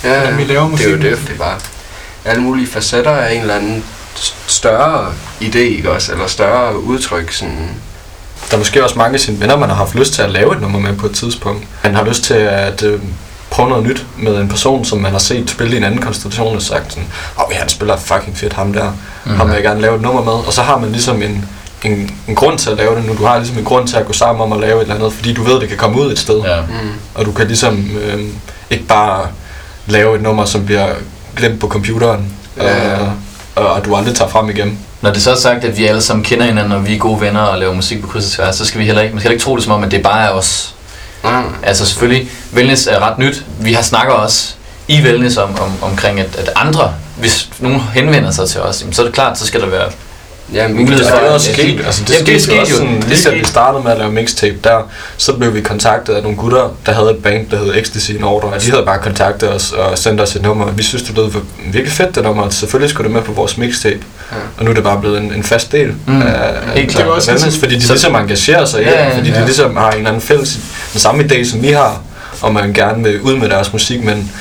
Ja, 0.04 0.20
hvordan 0.20 0.38
vi 0.38 0.43
laver 0.43 0.70
det 0.70 0.86
er 0.86 0.89
jo 0.89 0.95
musik. 0.95 1.12
det, 1.12 1.20
det 1.28 1.34
er 1.34 1.38
bare 1.38 1.56
alle 2.26 2.43
mulige 2.43 2.68
facetter 2.68 3.12
af 3.12 3.34
en 3.34 3.41
eller 3.41 3.56
anden 3.56 3.84
større 4.47 5.13
idé, 5.41 5.57
ikke 5.57 5.91
også? 5.91 6.11
Eller 6.11 6.28
større 6.28 6.80
udtryk, 6.84 7.32
sådan... 7.32 7.70
Der 8.49 8.55
er 8.55 8.59
måske 8.59 8.84
også 8.84 8.97
mange 8.97 9.13
af 9.13 9.20
sine 9.20 9.39
venner, 9.39 9.57
man 9.57 9.70
har 9.70 9.76
haft 9.76 9.95
lyst 9.95 10.13
til 10.13 10.22
at 10.22 10.32
lave 10.32 10.55
et 10.55 10.61
nummer 10.61 10.80
med 10.80 10.95
på 10.97 11.05
et 11.05 11.11
tidspunkt. 11.15 11.67
Man 11.84 11.95
har 11.95 12.05
lyst 12.05 12.24
til 12.24 12.34
at 12.34 12.84
øh, 12.84 12.99
prøve 13.49 13.70
noget 13.70 13.84
nyt 13.84 14.05
med 14.17 14.38
en 14.38 14.49
person, 14.49 14.86
som 14.86 14.97
man 14.97 15.11
har 15.11 15.20
set 15.20 15.49
spille 15.49 15.74
i 15.74 15.78
en 15.78 15.84
anden 15.84 16.01
konstellation 16.01 16.55
og 16.55 16.61
sagt 16.61 16.89
sådan, 16.93 17.07
åh, 17.38 17.43
oh, 17.45 17.51
han 17.55 17.70
spiller 17.70 17.97
fucking 17.97 18.38
fedt, 18.38 18.53
ham 18.53 18.74
der. 18.74 18.91
Mm. 19.26 19.36
Ham 19.36 19.47
vil 19.47 19.53
jeg 19.53 19.63
gerne 19.63 19.82
lave 19.82 19.95
et 19.95 20.01
nummer 20.01 20.24
med. 20.24 20.32
Og 20.34 20.53
så 20.53 20.61
har 20.61 20.78
man 20.78 20.91
ligesom 20.91 21.22
en, 21.22 21.45
en, 21.84 22.11
en 22.28 22.36
grund 22.36 22.57
til 22.57 22.70
at 22.70 22.78
lave 22.78 22.95
det 22.95 23.05
nu. 23.05 23.13
Du 23.17 23.26
har 23.26 23.38
ligesom 23.38 23.57
en 23.57 23.63
grund 23.63 23.88
til 23.88 23.97
at 23.97 24.05
gå 24.05 24.13
sammen 24.13 24.41
om 24.43 24.53
at 24.53 24.59
lave 24.59 24.76
et 24.78 24.82
eller 24.82 24.95
andet, 24.95 25.13
fordi 25.13 25.34
du 25.34 25.43
ved, 25.43 25.59
det 25.59 25.70
kan 25.70 25.78
komme 25.78 26.01
ud 26.01 26.11
et 26.11 26.20
sted. 26.20 26.41
Ja. 26.41 26.61
Mm. 26.61 26.89
Og 27.15 27.26
du 27.26 27.32
kan 27.32 27.47
ligesom 27.47 27.89
øh, 28.03 28.20
ikke 28.70 28.86
bare 28.86 29.28
lave 29.88 30.15
et 30.15 30.22
nummer, 30.22 30.45
som 30.45 30.65
bliver 30.65 30.88
glemt 31.36 31.59
på 31.59 31.67
computeren, 31.67 32.34
Ja. 32.57 32.93
og, 32.99 33.11
og, 33.56 33.68
og 33.68 33.86
du 33.86 33.95
aldrig 33.95 34.16
tager 34.16 34.30
frem 34.30 34.50
igen. 34.50 34.80
Når 35.02 35.14
det 35.14 35.24
så 35.24 35.32
er 35.32 35.36
sagt, 35.36 35.64
at 35.64 35.78
vi 35.78 35.86
alle 35.86 36.02
sammen 36.02 36.24
kender 36.24 36.45
hinanden, 36.45 36.72
og 36.72 36.88
vi 36.88 36.95
er 36.95 37.00
gode 37.00 37.22
venner 37.22 37.41
og 37.41 37.60
laver 37.60 37.74
musik 37.74 38.02
på 38.02 38.08
kryds 38.08 38.26
og 38.26 38.32
tværs, 38.32 38.56
så 38.56 38.66
skal 38.66 38.80
vi 38.80 38.86
heller 38.86 39.02
ikke, 39.02 39.14
man 39.14 39.22
skal 39.22 39.30
heller 39.30 39.36
ikke 39.36 39.43
tro 39.43 39.56
det 39.56 39.64
som 39.64 39.74
om, 39.74 39.84
at 39.84 39.91
det 39.91 40.04
bare 40.04 40.26
er 40.26 40.30
os. 40.30 40.76
Nej. 41.24 41.43
Altså 41.64 41.86
selvfølgelig, 41.86 42.30
wellness 42.54 42.88
er 42.88 43.00
ret 43.00 43.18
nyt. 43.18 43.45
Vi 43.60 43.74
har 43.74 43.82
snakker 43.82 44.14
også 44.14 44.54
i 44.88 45.02
wellness 45.02 45.38
om, 45.38 45.60
om, 45.60 45.72
omkring, 45.82 46.20
at, 46.20 46.36
at 46.36 46.50
andre, 46.56 46.93
hvis 47.18 47.50
nogen 47.60 47.82
henvender 47.93 48.32
sig 48.32 48.50
til 48.50 48.62
os, 48.62 48.82
jamen, 48.82 48.93
så 48.93 49.02
er 49.02 49.06
det 49.06 49.14
klart, 49.14 49.39
så 49.39 49.47
skal 49.47 49.62
der 49.62 49.68
være 49.68 49.91
Ja, 50.54 50.68
mulighed 50.68 50.97
Det 50.97 51.08
for... 51.08 51.18
er 51.18 51.30
også 51.32 51.54
sket, 51.54 51.82
altså 51.86 52.04
det 52.04 52.10
Jamen, 52.14 52.26
skete, 52.26 52.34
det 52.34 52.41
skete 52.43 52.60
også 52.60 52.72
jo. 52.74 52.78
sådan, 52.78 52.95
Det 52.95 53.08
lige 53.10 53.30
da 53.30 53.36
vi 53.36 53.43
startede 53.45 53.84
med 53.84 53.91
at 53.91 53.97
lave 53.97 54.12
mixtape 54.12 54.56
der, 54.64 54.89
så 55.18 55.34
blev 55.34 55.54
vi 55.54 55.62
kontaktet 55.62 56.14
af 56.14 56.22
nogle 56.24 56.38
gutter, 56.38 56.76
der 56.86 56.91
havde 56.91 57.10
et 57.12 57.18
band, 57.24 57.50
der 57.52 57.58
hed 57.58 57.74
Ecstasy 57.76 58.12
in 58.12 58.24
Order, 58.24 58.47
og 58.47 58.62
de 58.62 58.72
havde 58.72 58.84
bare 58.86 59.00
kontaktet 59.00 59.50
os 59.54 59.72
og 59.72 59.97
sendt 59.97 60.22
os 60.22 60.36
et 60.36 60.41
nummer. 60.41 60.72
Vi 60.72 60.84
synes, 60.84 61.04
det 61.04 61.16
lød 61.16 61.32
virkelig 61.66 61.91
fedt, 61.93 62.16
det 62.16 62.24
nummer, 62.24 62.50
selvfølgelig 62.50 62.89
skulle 62.89 63.08
det 63.08 63.14
med 63.16 63.22
på 63.22 63.32
vores 63.32 63.58
mixtape. 63.58 64.00
Ja. 64.32 64.36
Og 64.58 64.64
nu 64.66 64.70
er 64.72 64.76
det 64.76 64.84
bare 64.84 65.00
blevet 65.00 65.18
en, 65.18 65.34
en 65.34 65.43
fast 65.43 65.72
del 65.72 65.93
Mm, 66.08 66.22
af, 66.22 66.28
helt 66.28 66.38
af 66.76 66.88
klart. 66.88 66.97
Det 66.97 67.06
var 67.06 67.12
også 67.12 67.32
wellness, 67.32 67.45
ligesom- 67.45 67.60
fordi 67.62 67.76
de 67.76 67.82
så- 67.84 67.93
ligesom 67.93 68.16
engagerer 68.16 68.66
sig 68.66 68.82
i 68.82 68.84
Ja, 68.84 68.91
det, 68.91 68.97
ja, 68.97 69.18
fordi 69.18 69.30
de 69.32 69.39
ja. 69.39 69.45
ligesom 69.45 69.78
har 69.78 69.91
en 69.91 69.97
eller 69.97 70.10
anden 70.10 70.22
fælles, 70.22 70.58
den 70.93 71.00
samme 71.02 71.24
idé, 71.24 71.50
som 71.52 71.62
vi 71.62 71.68
har, 71.72 72.02
og 72.41 72.54
man 72.54 72.74
gerne 72.74 73.04
vil 73.04 73.22
ud 73.22 73.36
med 73.36 73.50
deres 73.50 73.74
musik, 73.74 74.04
men 74.04 74.32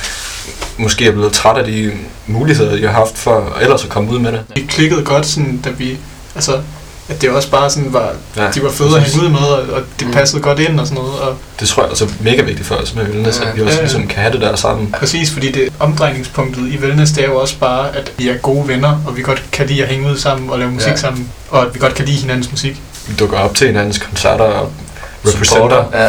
måske 0.79 1.07
er 1.07 1.13
blevet 1.13 1.33
træt 1.33 1.57
af 1.57 1.65
de 1.65 1.93
muligheder, 2.27 2.77
de 2.77 2.83
har 2.87 2.93
haft 2.93 3.19
for 3.19 3.59
ellers 3.61 3.85
at 3.85 3.91
komme 3.91 4.11
ud 4.11 4.19
med 4.19 4.33
det. 4.33 4.41
Vi 4.57 4.61
klikkede 4.69 5.05
godt, 5.05 5.27
sådan, 5.27 5.61
da 5.65 5.71
vi... 5.71 5.97
Altså, 6.35 6.61
at 7.09 7.21
det 7.23 7.31
også 7.31 7.51
bare 7.51 7.71
sådan 7.71 7.93
var... 7.93 8.11
Ja, 8.37 8.51
De 8.51 8.63
var 8.63 8.71
fede 8.71 8.97
at 8.97 9.03
hænge 9.03 9.25
ud 9.27 9.29
med, 9.31 9.39
og, 9.39 9.63
og 9.75 9.83
det 9.99 10.07
Mm. 10.07 10.13
passede 10.13 10.43
godt 10.43 10.59
ind 10.59 10.81
og 10.81 10.87
sådan 10.87 11.03
noget. 11.03 11.21
Og 11.21 11.37
Det 11.61 11.69
tror 11.69 11.83
jeg 11.83 11.91
altså 11.91 12.05
er 12.05 12.09
mega 12.21 12.43
vigtigt 12.43 12.67
for 12.69 12.75
os 12.75 12.95
med 12.95 13.05
wellness, 13.05 13.41
Ja, 13.41 13.49
at 13.49 13.57
vi 13.57 13.61
også 13.61 13.73
ja, 13.73 13.77
ja. 13.77 13.83
ligesom 13.83 14.07
kan 14.07 14.19
have 14.23 14.33
det 14.33 14.41
der 14.41 14.57
sammen. 14.57 14.95
præcis, 14.99 15.31
fordi 15.33 15.53
det 15.53 15.73
omdrejningspunktet 15.81 16.69
i 16.73 16.79
wellness, 16.79 17.13
det 17.13 17.25
er 17.25 17.29
jo 17.29 17.37
også 17.41 17.59
bare, 17.59 17.97
at 17.97 18.13
vi 18.19 18.29
er 18.29 18.37
gode 18.37 18.69
venner, 18.69 19.01
og 19.07 19.17
vi 19.17 19.23
godt 19.23 19.43
kan 19.53 19.67
lide 19.67 19.83
at 19.83 19.89
hænge 19.89 20.11
ud 20.11 20.17
sammen 20.17 20.51
og 20.51 20.59
lave 20.59 20.71
musik 20.71 20.89
Ja. 20.91 20.97
sammen, 20.97 21.29
og 21.51 21.63
at 21.67 21.75
vi 21.75 21.79
godt 21.79 21.95
kan 21.95 22.05
lide 22.05 22.17
hinandens 22.21 22.51
musik. 22.51 22.77
Vi 23.09 23.15
dukker 23.15 23.39
op 23.39 23.55
til 23.55 23.67
hinandens 23.67 23.99
koncerter 23.99 24.45
og 24.45 24.73
representer, 25.35 25.85
Ja. 25.93 26.09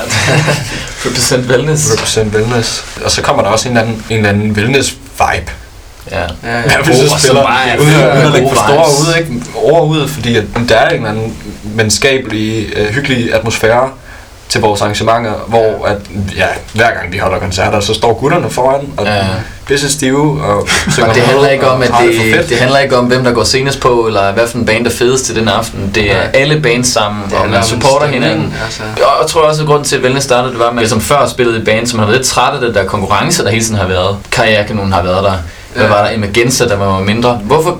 Represent 1.05 1.49
wellness. 1.49 1.91
represent 1.93 2.35
wellness. 2.35 2.83
Og 3.05 3.11
så 3.11 3.21
kommer 3.21 3.43
der 3.43 3.49
også 3.49 3.69
en 3.69 3.77
eller 3.77 3.87
anden, 3.87 4.05
en 4.09 4.17
eller 4.17 4.29
anden 4.29 4.51
wellness-vibe. 4.51 5.51
Ja. 6.11 6.21
Ja, 6.43 6.57
ja. 6.57 6.61
Spiller, 7.19 7.41
er 7.47 7.79
uden, 7.79 7.93
at 7.93 8.31
lægge 8.31 8.49
for 8.49 8.55
store 8.55 8.87
ud, 8.87 9.15
ikke? 9.19 9.45
Ord 9.55 9.87
ud, 9.89 10.07
fordi 10.07 10.37
at 10.37 10.43
der 10.69 10.75
er 10.75 10.89
en 10.89 10.95
eller 10.95 11.09
anden 11.09 11.33
venskabelig, 11.63 12.69
øh, 12.75 12.85
hyggelig 12.87 13.33
atmosfære 13.35 13.89
til 14.49 14.61
vores 14.61 14.81
arrangementer, 14.81 15.33
hvor 15.47 15.85
at, 15.85 15.97
ja, 16.37 16.45
hver 16.73 16.91
gang 16.99 17.13
de 17.13 17.19
holder 17.19 17.39
koncerter, 17.39 17.79
så 17.79 17.93
står 17.93 18.13
gutterne 18.13 18.49
foran 18.49 18.93
og 18.97 19.05
Ja. 19.05 19.15
ja. 19.15 19.25
pisse 19.67 19.91
stive 19.91 20.43
og 20.43 20.67
synger 20.91 21.13
det 21.13 21.21
handler 21.23 21.49
ikke 21.49 21.67
om, 21.69 21.81
at 21.81 21.91
det, 22.01 22.49
det 22.49 22.57
handler 22.57 22.79
ikke 22.79 22.97
om, 22.97 23.05
hvem 23.05 23.23
der 23.23 23.31
går 23.31 23.43
senest 23.43 23.79
på, 23.79 24.07
eller 24.07 24.31
hvad 24.31 24.47
for 24.47 24.57
en 24.57 24.65
band, 24.65 24.85
der 24.85 24.91
fedest 24.91 25.25
til 25.25 25.35
den 25.35 25.47
aften. 25.47 25.91
Det 25.95 26.11
er 26.11 26.15
Nej. 26.15 26.29
alle 26.33 26.61
bands 26.61 26.87
sammen, 26.87 27.23
Det 27.29 27.37
og 27.37 27.49
man 27.49 27.63
supporter 27.63 28.07
hinanden. 28.07 28.53
Altså. 28.63 28.81
Og 28.83 29.21
jeg 29.21 29.27
tror 29.27 29.41
også, 29.41 29.61
at 29.61 29.67
grunden 29.67 29.85
til, 29.85 29.95
at 29.95 30.01
Wellness 30.01 30.25
startede, 30.25 30.51
det 30.51 30.59
var, 30.59 30.67
at 30.69 30.75
man 30.75 30.87
som 30.87 31.01
før 31.01 31.27
spillede 31.27 31.61
i 31.61 31.63
band, 31.65 31.87
som 31.87 31.99
har 31.99 32.05
været 32.05 32.17
lidt 32.17 32.27
træt 32.27 32.53
af 32.53 32.61
det 32.61 32.75
der 32.75 32.85
konkurrence, 32.85 33.43
der 33.43 33.49
hele 33.49 33.63
tiden 33.63 33.77
har 33.77 33.87
været. 33.87 34.17
Kajakanonen 34.31 34.93
har 34.93 35.03
været 35.03 35.23
der. 35.23 35.33
Hvad 35.73 35.83
Ja. 35.83 35.89
var 35.89 36.03
der? 36.07 36.11
Emergenza, 36.15 36.67
der 36.67 36.75
var 36.77 36.99
mindre. 36.99 37.39
Hvorfor 37.43 37.77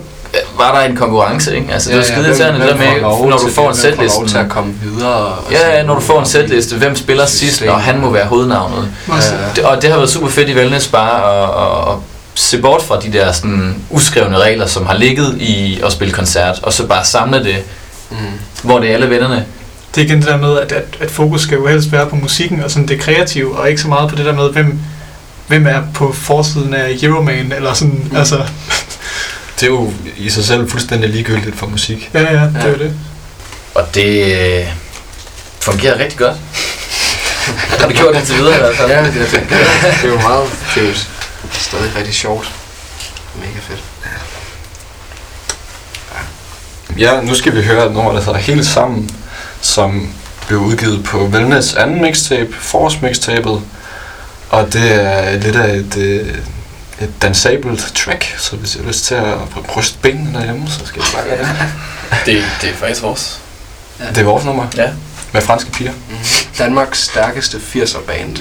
var 0.60 0.80
der 0.80 0.90
en 0.90 0.96
konkurrence, 0.96 1.56
ikke? 1.56 1.74
Altså, 1.74 1.90
det 1.90 1.98
var 1.98 2.04
skide 2.04 2.28
irriterende, 2.28 2.60
det 2.60 2.70
der 2.70 2.76
med, 2.78 3.02
når 3.30 3.38
du 3.38 3.50
får 3.52 3.70
en 3.70 3.76
sætliste. 3.76 4.28
Til 4.28 4.38
at 4.38 4.50
komme 4.50 4.74
videre. 4.84 5.14
Og 5.16 5.52
Ja, 5.52 5.78
ja, 5.78 5.84
når 5.84 5.96
du 5.96 6.02
får 6.02 6.20
en 6.20 6.26
setliste, 6.26 6.76
hvem 6.76 6.96
spiller 6.96 7.26
sidst, 7.26 7.62
og 7.62 7.82
han 7.82 8.00
må 8.00 8.10
være 8.10 8.26
hovednavnet. 8.26 8.90
Ja. 9.08 9.14
Det, 9.56 9.64
og 9.64 9.82
det 9.82 9.90
har 9.90 9.98
været 9.98 10.10
super 10.10 10.28
fedt 10.30 10.50
i 10.50 10.56
Wellness 10.56 10.88
bare 10.88 11.44
at, 11.44 11.50
at, 11.90 11.94
at 11.94 12.00
se 12.36 12.62
bort 12.62 12.82
fra 12.82 13.00
de 13.00 13.14
der 13.14 13.32
sådan, 13.32 13.76
uskrevne 13.90 14.38
regler, 14.38 14.66
som 14.68 14.86
har 14.86 14.94
ligget 14.94 15.38
i 15.40 15.82
at 15.86 15.92
spille 15.92 16.14
koncert, 16.14 16.60
og 16.64 16.74
så 16.74 16.88
bare 16.88 17.06
samle 17.06 17.44
det, 17.44 17.56
Mm. 18.12 18.18
hvor 18.64 18.80
det 18.80 18.90
er 18.90 18.94
alle 18.94 19.10
vennerne. 19.10 19.46
det 19.96 20.02
er 20.02 20.06
igen 20.06 20.18
det 20.18 20.28
der 20.28 20.38
med, 20.38 20.58
at, 20.60 20.72
at, 20.72 20.84
at 21.00 21.12
fokus 21.12 21.42
skal 21.42 21.56
jo 21.58 21.68
helst 21.68 21.92
være 21.92 22.06
på 22.06 22.16
musikken 22.16 22.64
og 22.64 22.72
sådan 22.72 22.88
det 22.88 23.00
kreative, 23.00 23.60
og 23.60 23.70
ikke 23.70 23.82
så 23.82 23.88
meget 23.88 24.10
på 24.10 24.16
det 24.16 24.26
der 24.26 24.34
med, 24.34 24.50
hvem, 24.50 24.80
hvem 25.48 25.68
er 25.68 25.82
på 25.94 26.12
forsiden 26.14 26.74
af 26.74 26.98
Euroman, 27.04 27.54
eller 27.56 27.74
sådan, 27.74 28.08
mm. 28.12 28.18
altså, 28.18 28.36
Det 29.60 29.64
er 29.64 29.68
jo 29.68 29.94
i 30.18 30.30
sig 30.30 30.44
selv 30.46 30.70
fuldstændig 30.72 31.10
ligegyldigt 31.10 31.56
for 31.56 31.68
musik. 31.68 32.10
ja, 32.14 32.20
ja, 32.20 32.26
det 32.28 32.56
er 32.56 32.66
Ja. 32.66 32.68
jo 32.72 32.78
det. 32.78 32.94
Og 33.76 33.96
det 33.96 34.36
øh, 34.60 34.68
fungerer 35.62 36.00
rigtig 36.00 36.18
godt. 36.20 36.38
har 37.80 37.88
det 37.88 37.96
gjort 37.96 38.16
indtil 38.16 38.36
videre 38.38 38.56
i 38.56 38.60
hvert 38.60 38.76
fald. 38.76 38.90
Ja, 38.90 38.98
det 39.04 39.08
er, 39.08 39.12
det, 39.12 39.32
det 40.02 40.04
er 40.04 40.08
jo 40.08 40.22
meget, 40.22 40.50
det 40.76 40.84
er 40.84 40.88
jo 40.88 40.94
stadig 41.54 41.96
rigtig 41.96 42.14
sjovt. 42.14 42.52
Mega 43.36 43.60
fedt. 43.68 43.80
Ja, 46.98 47.22
nu 47.22 47.36
skal 47.36 47.56
vi 47.56 47.62
høre 47.64 47.86
et 47.86 47.92
nummer, 47.94 48.12
der 48.12 48.20
hedder 48.20 48.40
Helt 48.40 48.66
Sammen, 48.66 49.10
som 49.62 50.14
blev 50.48 50.60
udgivet 50.60 51.04
på 51.04 51.26
Wellness 51.28 51.74
anden 51.74 52.02
mixtape, 52.02 52.54
Force 52.60 52.98
mixtapet. 53.02 53.62
Og 54.50 54.74
det 54.74 54.92
er 54.92 55.40
lidt 55.40 55.56
af 55.56 55.76
et, 55.76 55.98
øh, 55.98 56.36
et 57.02 57.14
dansabelt 57.22 57.92
track, 57.96 58.36
så 58.38 58.56
hvis 58.56 58.76
jeg 58.76 58.84
har 58.84 58.88
lyst 58.88 59.06
til 59.06 59.16
at 59.16 59.38
ryste 59.78 59.98
benene 60.02 60.34
derhjemme, 60.40 60.68
så 60.70 60.86
skal 60.86 61.02
jeg 61.02 61.08
bare 61.14 61.38
gøre 61.38 61.48
det. 61.48 62.26
Det, 62.26 62.44
det 62.62 62.70
er 62.70 62.74
faktisk 62.74 63.02
vores. 63.04 63.40
Det 64.10 64.18
er 64.18 64.24
vores 64.24 64.46
nummer 64.46 64.68
Ja. 64.76 64.90
med 65.34 65.42
franske 65.42 65.72
piger. 65.72 65.92
Mm. 65.92 66.16
Danmarks 66.58 67.00
stærkeste 67.04 67.58
80'er 67.58 68.00
band. 68.08 68.38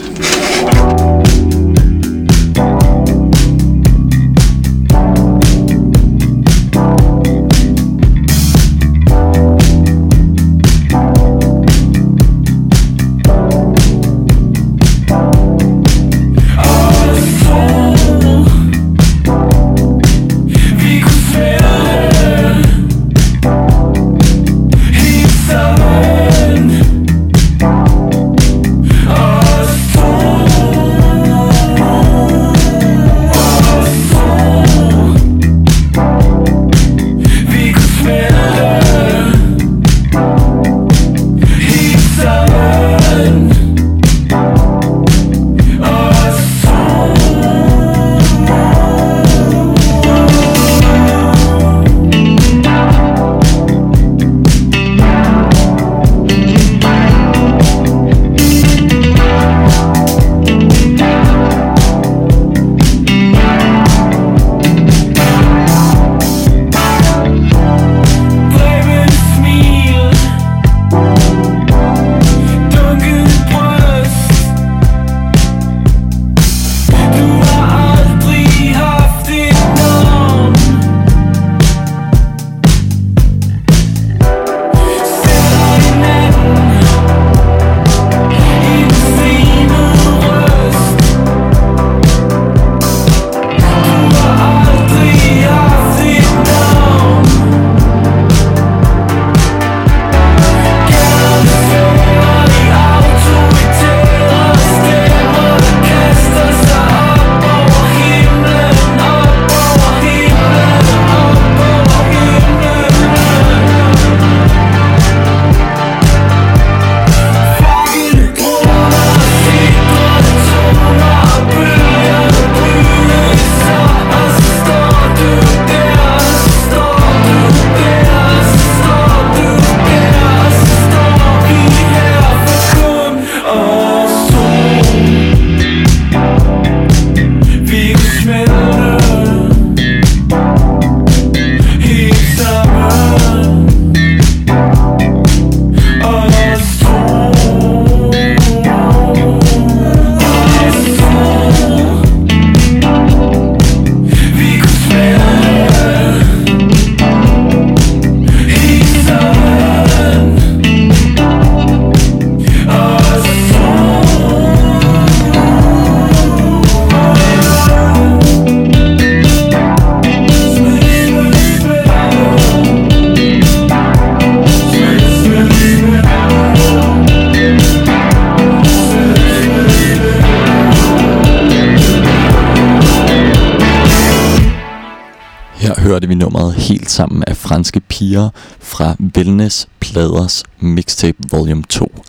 Hørte 185.79 186.09
vi 186.09 186.15
nummeret 186.15 186.55
helt 186.55 186.91
sammen 186.91 187.25
af 187.27 187.37
franske 187.37 187.81
piger 187.81 188.29
fra 188.61 188.97
Wellness 189.17 189.69
Pladers 189.81 190.45
Mixtape 190.61 191.19
Volume 191.31 191.63
2. 191.69 192.05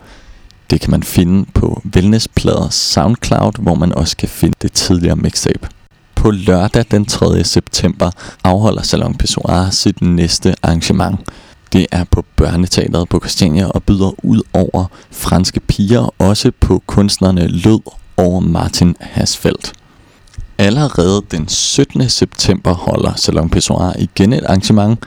Det 0.70 0.80
kan 0.80 0.90
man 0.90 1.02
finde 1.02 1.46
på 1.54 1.82
Wellness 1.94 2.28
Pladers 2.28 2.74
Soundcloud, 2.74 3.52
hvor 3.62 3.74
man 3.74 3.94
også 3.94 4.16
kan 4.16 4.28
finde 4.28 4.56
det 4.62 4.72
tidligere 4.72 5.16
mixtape. 5.16 5.68
På 6.14 6.30
lørdag 6.30 6.84
den 6.90 7.06
3. 7.06 7.44
september 7.44 8.10
afholder 8.44 8.82
Salon 8.82 9.14
Pessoir 9.14 9.70
sit 9.70 10.02
næste 10.02 10.54
arrangement. 10.62 11.20
Det 11.72 11.86
er 11.92 12.04
på 12.04 12.24
Børneteateret 12.36 13.08
på 13.08 13.18
Christiania 13.18 13.66
og 13.66 13.82
byder 13.82 14.24
ud 14.24 14.42
over 14.52 14.86
franske 15.10 15.60
piger 15.60 16.14
også 16.18 16.52
på 16.60 16.82
kunstnerne 16.86 17.48
Lød 17.48 17.80
og 18.16 18.42
Martin 18.42 18.96
Hasfeldt. 19.00 19.72
Allerede 20.60 21.22
den 21.30 21.48
17. 21.48 22.08
september 22.08 22.72
holder 22.72 23.14
Salon 23.14 23.50
Pessoir 23.50 23.94
igen 23.98 24.32
et 24.32 24.44
arrangement. 24.44 24.98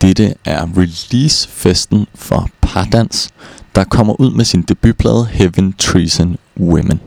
Dette 0.00 0.34
er 0.44 0.66
releasefesten 0.76 2.06
for 2.14 2.48
Pardans, 2.60 3.28
der 3.74 3.84
kommer 3.84 4.20
ud 4.20 4.30
med 4.30 4.44
sin 4.44 4.62
debutplade 4.62 5.26
Heaven 5.26 5.72
Treason 5.72 6.36
Women. 6.60 7.00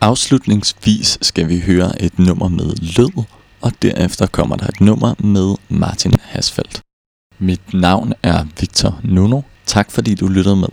Afslutningsvis 0.00 1.18
skal 1.22 1.48
vi 1.48 1.60
høre 1.60 2.02
et 2.02 2.18
nummer 2.18 2.48
med 2.48 2.96
Lød, 2.96 3.24
og 3.60 3.72
derefter 3.82 4.26
kommer 4.26 4.56
der 4.56 4.66
et 4.66 4.80
nummer 4.80 5.14
med 5.18 5.54
Martin 5.68 6.14
Hasfeldt. 6.22 6.80
Mit 7.38 7.74
navn 7.74 8.12
er 8.22 8.44
Victor 8.60 9.00
Nuno. 9.02 9.40
Tak 9.66 9.90
fordi 9.90 10.14
du 10.14 10.28
lyttede 10.28 10.56
med. 10.56 10.68